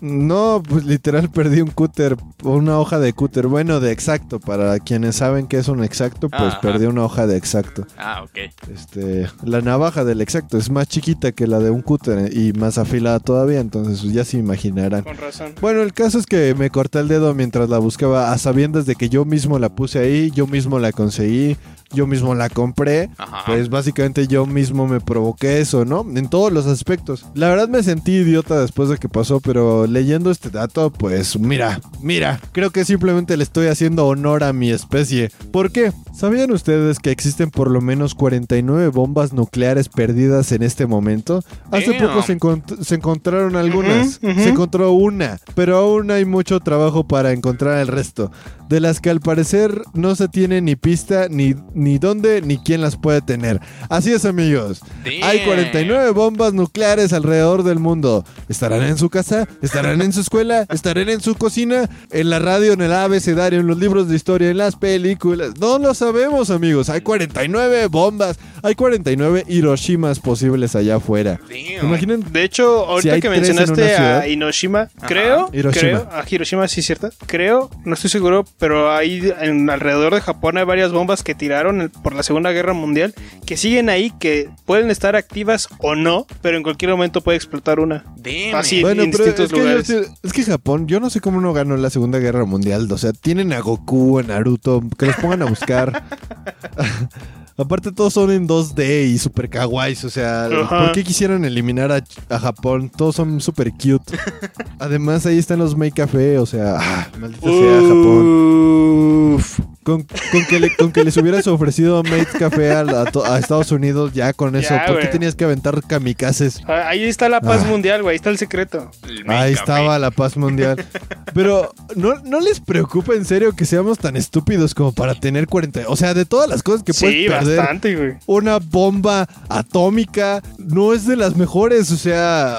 [0.00, 5.16] No, pues literal perdí un cúter, una hoja de cúter, bueno, de exacto, para quienes
[5.16, 6.60] saben que es un exacto, pues Ajá.
[6.60, 7.86] perdí una hoja de exacto.
[7.98, 8.38] ah, ok.
[8.72, 12.78] Este, la navaja del exacto es más chiquita que la de un cúter y más
[12.78, 15.02] afilada todavía, entonces pues, ya se imaginarán.
[15.04, 15.54] Con razón.
[15.60, 18.94] Bueno, el caso es que me corté el dedo mientras la buscaba, a sabiendas de
[18.94, 21.56] que yo mismo la puse ahí, yo mismo la conseguí,
[21.92, 23.10] yo mismo la compré.
[23.18, 23.42] Ajá.
[23.46, 26.06] Pues básicamente yo mismo me provoqué eso, ¿no?
[26.14, 27.26] En todos los aspectos.
[27.34, 31.80] La verdad me sentí idiota después de que pasó, pero leyendo este dato, pues mira,
[32.02, 35.30] mira, creo que simplemente le estoy haciendo honor a mi especie.
[35.52, 35.92] ¿Por qué?
[36.14, 41.42] ¿Sabían ustedes que existen por lo menos 49 bombas nucleares perdidas en este momento?
[41.70, 42.08] Hace Damn.
[42.08, 47.32] poco se, encont- se encontraron algunas, se encontró una, pero aún hay mucho trabajo para
[47.32, 48.30] encontrar el resto,
[48.68, 52.80] de las que al parecer no se tiene ni pista, ni, ni dónde, ni quién
[52.80, 53.60] las puede tener.
[53.88, 55.46] Así es amigos, hay Damn.
[55.46, 58.24] 49 bombas nucleares alrededor del mundo.
[58.48, 59.48] ¿Estarán en su casa?
[59.62, 60.66] ¿Estarán en su escuela?
[60.70, 61.88] ¿Estarán en su cocina?
[62.10, 62.72] ¿En la radio?
[62.72, 63.60] ¿En el abecedario?
[63.60, 64.50] ¿En los libros de historia?
[64.50, 65.56] ¿En las películas?
[65.58, 71.38] No lo sabemos amigos, hay 49 bombas, hay 49 Hiroshimas posibles allá afuera.
[71.48, 71.86] Damn.
[71.86, 75.80] Imaginen De hecho, ahorita hay que mencionaste a Hiroshima, creo, Hiroshima.
[75.80, 80.58] creo, a Hiroshima, sí, cierto, creo, no estoy seguro, pero ahí en alrededor de Japón
[80.58, 83.14] hay varias bombas que tiraron por la Segunda Guerra Mundial
[83.46, 87.80] que siguen ahí, que pueden estar activas o no, pero en cualquier momento puede explotar
[87.80, 88.04] una.
[88.16, 88.54] Damn.
[88.54, 88.82] Así.
[88.82, 90.10] Bueno, en pero distintos es que, lugares.
[90.22, 92.90] es que Japón, yo no sé cómo no ganó la Segunda Guerra Mundial.
[92.90, 96.04] O sea, tienen a Goku, a Naruto, que los pongan a buscar.
[97.60, 100.04] Aparte, todos son en 2D y super kawaiis.
[100.04, 100.78] O sea, Ajá.
[100.86, 102.90] ¿por qué quisieran eliminar a, a Japón?
[102.94, 104.16] Todos son super cute.
[104.78, 106.38] Además, ahí están los Make Café.
[106.38, 109.44] O sea, ah, maldita sea Japón.
[109.82, 113.04] Con, con que le- con que les hubieras ofrecido Made Café a, a
[113.34, 114.74] a Estados Unidos, ya con eso.
[114.74, 115.10] Ya, ¿Por qué güey.
[115.12, 116.60] tenías que aventar kamikazes?
[116.66, 117.68] Ah, Ahí está la paz Ah.
[117.68, 118.90] mundial, güey, ahí está el secreto.
[119.08, 119.52] El Ahí café.
[119.52, 120.84] estaba la paz mundial.
[121.32, 125.82] Pero ¿no, no les preocupa en serio que seamos tan estúpidos como para tener 40.
[125.88, 128.14] O sea, de todas las cosas que Sí, puedes perder, bastante, güey.
[128.26, 131.90] una bomba atómica no es de las mejores.
[131.90, 132.56] O sea,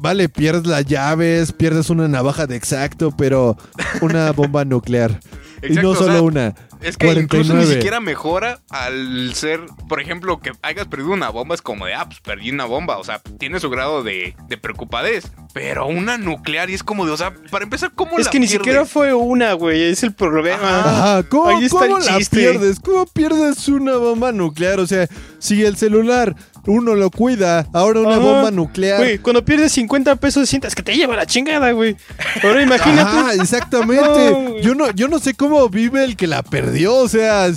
[0.00, 3.56] vale, pierdes las llaves, pierdes una navaja de exacto, pero
[4.00, 5.20] una bomba nuclear.
[5.62, 6.54] y no o solo sea, una.
[6.80, 7.74] Es que incluso ni 49.
[7.74, 11.54] siquiera mejora al ser, por ejemplo, que hayas perdido una bomba.
[11.54, 12.98] Es como de, ah, pues perdí una bomba.
[12.98, 15.30] O sea, tiene su grado de, de preocupadez.
[15.54, 18.38] Pero una nuclear y es como de, o sea, para empezar, ¿cómo Es la que
[18.38, 18.58] ni pierdes?
[18.66, 19.82] siquiera fue una, güey.
[19.82, 20.80] Es el problema.
[20.80, 22.78] Ajá, ¿cómo, Ahí está cómo el la pierdes?
[22.80, 24.78] ¿Cómo pierdes una bomba nuclear?
[24.78, 25.08] O sea,
[25.38, 28.18] si el celular uno lo cuida, ahora una Ajá.
[28.18, 28.98] bomba nuclear.
[28.98, 31.96] Güey, cuando pierdes 50 pesos sientas que te lleva la chingada, güey.
[32.42, 33.00] Ahora imagínate.
[33.18, 33.98] Ajá, exactamente.
[34.28, 36.67] No, yo no, yo no sé cómo vive el que la perdió.
[36.88, 37.50] O sea,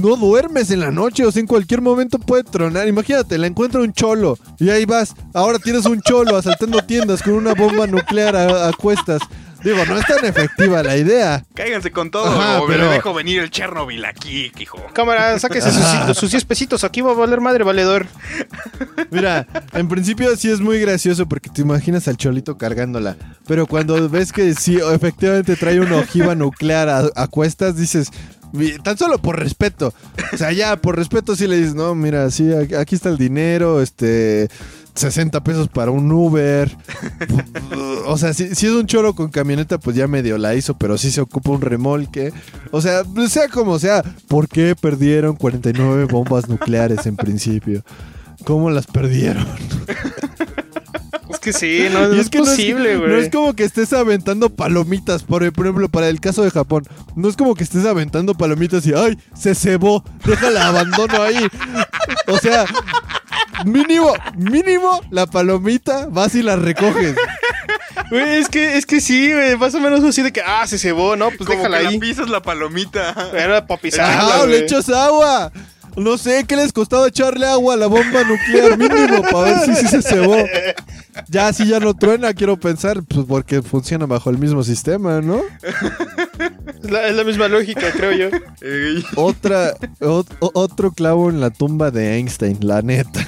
[0.00, 1.24] no duermes en la noche.
[1.24, 2.88] O sea, en cualquier momento puede tronar.
[2.88, 4.38] Imagínate, la encuentra un cholo.
[4.58, 5.14] Y ahí vas.
[5.32, 9.20] Ahora tienes un cholo asaltando tiendas con una bomba nuclear a cuestas.
[9.66, 11.44] Digo, no es tan efectiva la idea.
[11.54, 14.78] Cáiganse con todo, Ajá, o pero- dejo venir el Chernobyl aquí, hijo.
[14.92, 16.84] Cámara, sáquese sus, sus 10 pesitos.
[16.84, 18.06] Aquí va a valer madre, valedor.
[19.10, 23.16] Mira, en principio sí es muy gracioso porque te imaginas al cholito cargándola.
[23.46, 28.10] Pero cuando ves que sí, efectivamente trae una ojiva nuclear a, a cuestas, dices,
[28.52, 29.92] "Mi- tan solo por respeto.
[30.32, 33.80] O sea, ya por respeto sí le dices, no, mira, sí, aquí está el dinero,
[33.82, 34.48] este...
[34.96, 36.74] 60 pesos para un Uber.
[38.06, 40.98] o sea, si, si es un choro con camioneta, pues ya medio la hizo, pero
[40.98, 42.32] sí se ocupa un remolque.
[42.70, 47.84] O sea, sea como sea, ¿por qué perdieron 49 bombas nucleares en principio?
[48.44, 49.46] ¿Cómo las perdieron?
[51.28, 53.10] Es que sí, no, no es, que posible, güey.
[53.10, 56.84] No es como que estés aventando palomitas, por, por ejemplo, para el caso de Japón.
[57.16, 59.18] No es como que estés aventando palomitas y ¡ay!
[59.34, 61.48] Se cebó, déjala, abandono ahí.
[62.28, 62.64] O sea,
[63.64, 67.14] mínimo, mínimo, la palomita vas y la recoges.
[68.10, 69.56] Güey, es que, es que sí, güey.
[69.56, 71.26] Más o menos así de que, ah, se cebó, ¿no?
[71.30, 71.94] Pues Como déjala que ahí.
[71.94, 73.30] la pisas la palomita.
[73.34, 75.50] Era para pisarla, ¡Ah, le echas agua!
[75.96, 79.74] No sé, ¿qué les costaba echarle agua a la bomba nuclear mínimo para ver si
[79.76, 80.36] sí se cebó?
[81.28, 85.40] Ya, si ya no truena, quiero pensar, pues porque funciona bajo el mismo sistema, ¿no?
[86.86, 88.36] Es la, es la misma lógica, creo yo.
[89.16, 93.26] Otra, ot- o- otro clavo en la tumba de Einstein, la neta.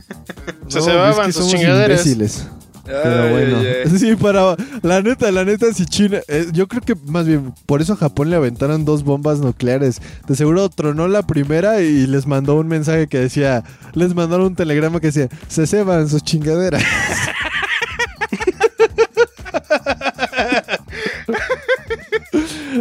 [0.68, 2.00] Se cebaban sus chingaderas.
[2.06, 2.46] imbéciles.
[2.84, 3.98] Pero Ay, bueno, ay, ay.
[3.98, 7.82] sí, para la neta, la neta, si China, eh, yo creo que más bien por
[7.82, 10.00] eso a Japón le aventaron dos bombas nucleares.
[10.28, 14.54] De seguro tronó la primera y les mandó un mensaje que decía, les mandaron un
[14.54, 16.82] telegrama que decía, se ceban sus chingaderas.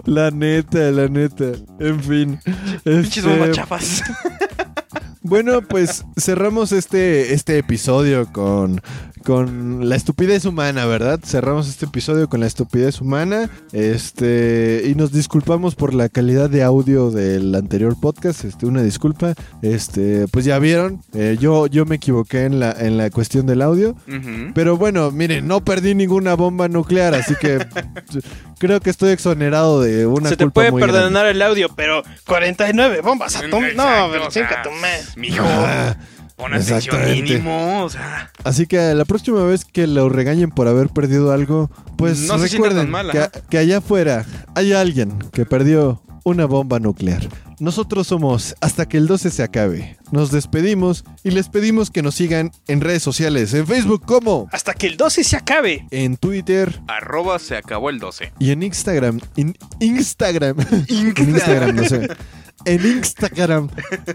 [0.06, 1.52] la neta, la neta.
[1.80, 2.40] En fin.
[2.84, 4.04] Pinches Este, chafas.
[5.22, 8.82] bueno, pues cerramos este, este episodio con,
[9.24, 11.20] con la estupidez humana, ¿verdad?
[11.26, 13.50] Cerramos este episodio con la estupidez humana.
[13.72, 14.84] Este.
[14.86, 18.46] Y nos disculpamos por la calidad de audio del anterior podcast.
[18.46, 19.34] Este, una disculpa.
[19.64, 21.02] Este, pues ya vieron.
[21.14, 23.96] eh, yo, yo me equivoqué en la, en la cuestión del audio.
[24.54, 27.58] Pero bueno, miren, no perdí ninguna bomba nuclear, así que
[28.60, 30.98] creo que estoy exonerado de una Se te culpa puede muy grande.
[31.00, 33.76] perdonar el audio, pero 49 bombas atómicas.
[33.76, 35.02] No, pero o sea, chinga tu madre.
[35.16, 35.96] Mijo, Ah,
[36.36, 37.22] pon atención exactamente.
[37.24, 38.32] mínimo, o sea.
[38.44, 42.48] Así que la próxima vez que lo regañen por haber perdido algo, pues No se
[42.50, 43.12] recuerden tan mal,
[43.50, 44.26] que allá afuera
[44.56, 47.22] hay alguien que perdió una bomba nuclear.
[47.60, 49.98] Nosotros somos Hasta que el 12 se acabe.
[50.12, 54.74] Nos despedimos y les pedimos que nos sigan en redes sociales, en Facebook como, Hasta
[54.74, 55.86] que el 12 se acabe.
[55.92, 58.34] en Twitter Arroba se acabó el 12.
[58.40, 59.22] y en Instagram.
[59.38, 60.58] En Instagram.
[60.90, 62.08] en Instagram, no sé.
[62.64, 63.68] En Instagram.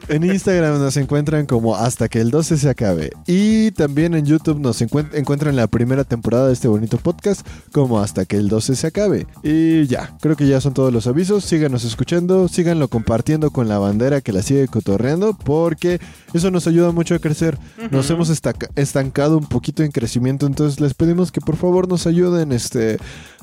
[0.09, 3.12] En Instagram nos encuentran como hasta que el 12 se acabe.
[3.26, 8.01] Y también en YouTube nos encuent- encuentran la primera temporada de este bonito podcast como
[8.01, 9.26] hasta que el 12 se acabe.
[9.45, 11.45] Y ya, creo que ya son todos los avisos.
[11.45, 16.01] Síganos escuchando, síganlo compartiendo con la bandera que la sigue cotorreando porque
[16.34, 17.59] eso nos ayuda mucho a crecer.
[17.91, 22.53] Nos hemos estancado un poquito en crecimiento, entonces les pedimos que por favor nos ayuden,
[22.53, 22.99] este,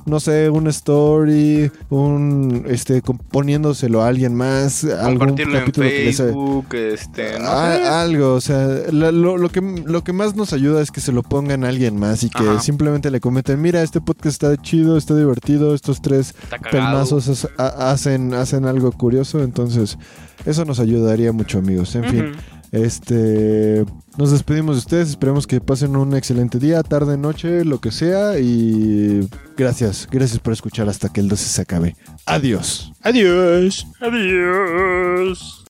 [0.07, 5.87] no sé, una story, un, este, com- poniéndoselo a alguien más, algún Compartirlo en capítulo
[5.87, 7.87] que les Facebook, este, no Ah, sé.
[7.87, 11.11] algo, o sea, la- lo, lo que, lo que más nos ayuda es que se
[11.11, 12.59] lo pongan a alguien más y que Ajá.
[12.59, 16.33] simplemente le comenten, mira, este podcast está chido, está divertido, estos tres
[16.71, 19.97] pelmazos hacen, hacen algo curioso, entonces
[20.45, 21.93] eso nos ayudaría mucho, amigos.
[21.95, 22.31] En fin.
[22.71, 23.85] Este,
[24.17, 28.39] nos despedimos de ustedes, esperemos que pasen un excelente día, tarde, noche, lo que sea
[28.39, 31.95] y gracias, gracias por escuchar hasta que el 12 se acabe.
[32.25, 32.91] Adiós.
[33.01, 33.85] Adiós.
[33.99, 35.63] Adiós.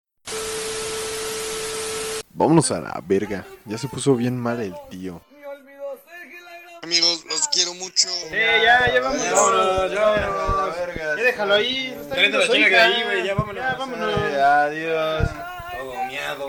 [2.33, 5.21] Vámonos a la verga, ya se puso bien mal el tío.
[6.83, 8.07] Amigos, los quiero mucho.
[8.31, 9.25] Eh, ya, ya vámonos.
[9.33, 11.93] Vámonos, Ya déjalo ahí.
[11.99, 12.69] Está la chinga hija.
[12.69, 13.61] de ahí, güey, ya vámonos.
[13.61, 14.13] Ya, vámonos.
[14.13, 15.29] Adiós.
[15.77, 16.47] Todo miado.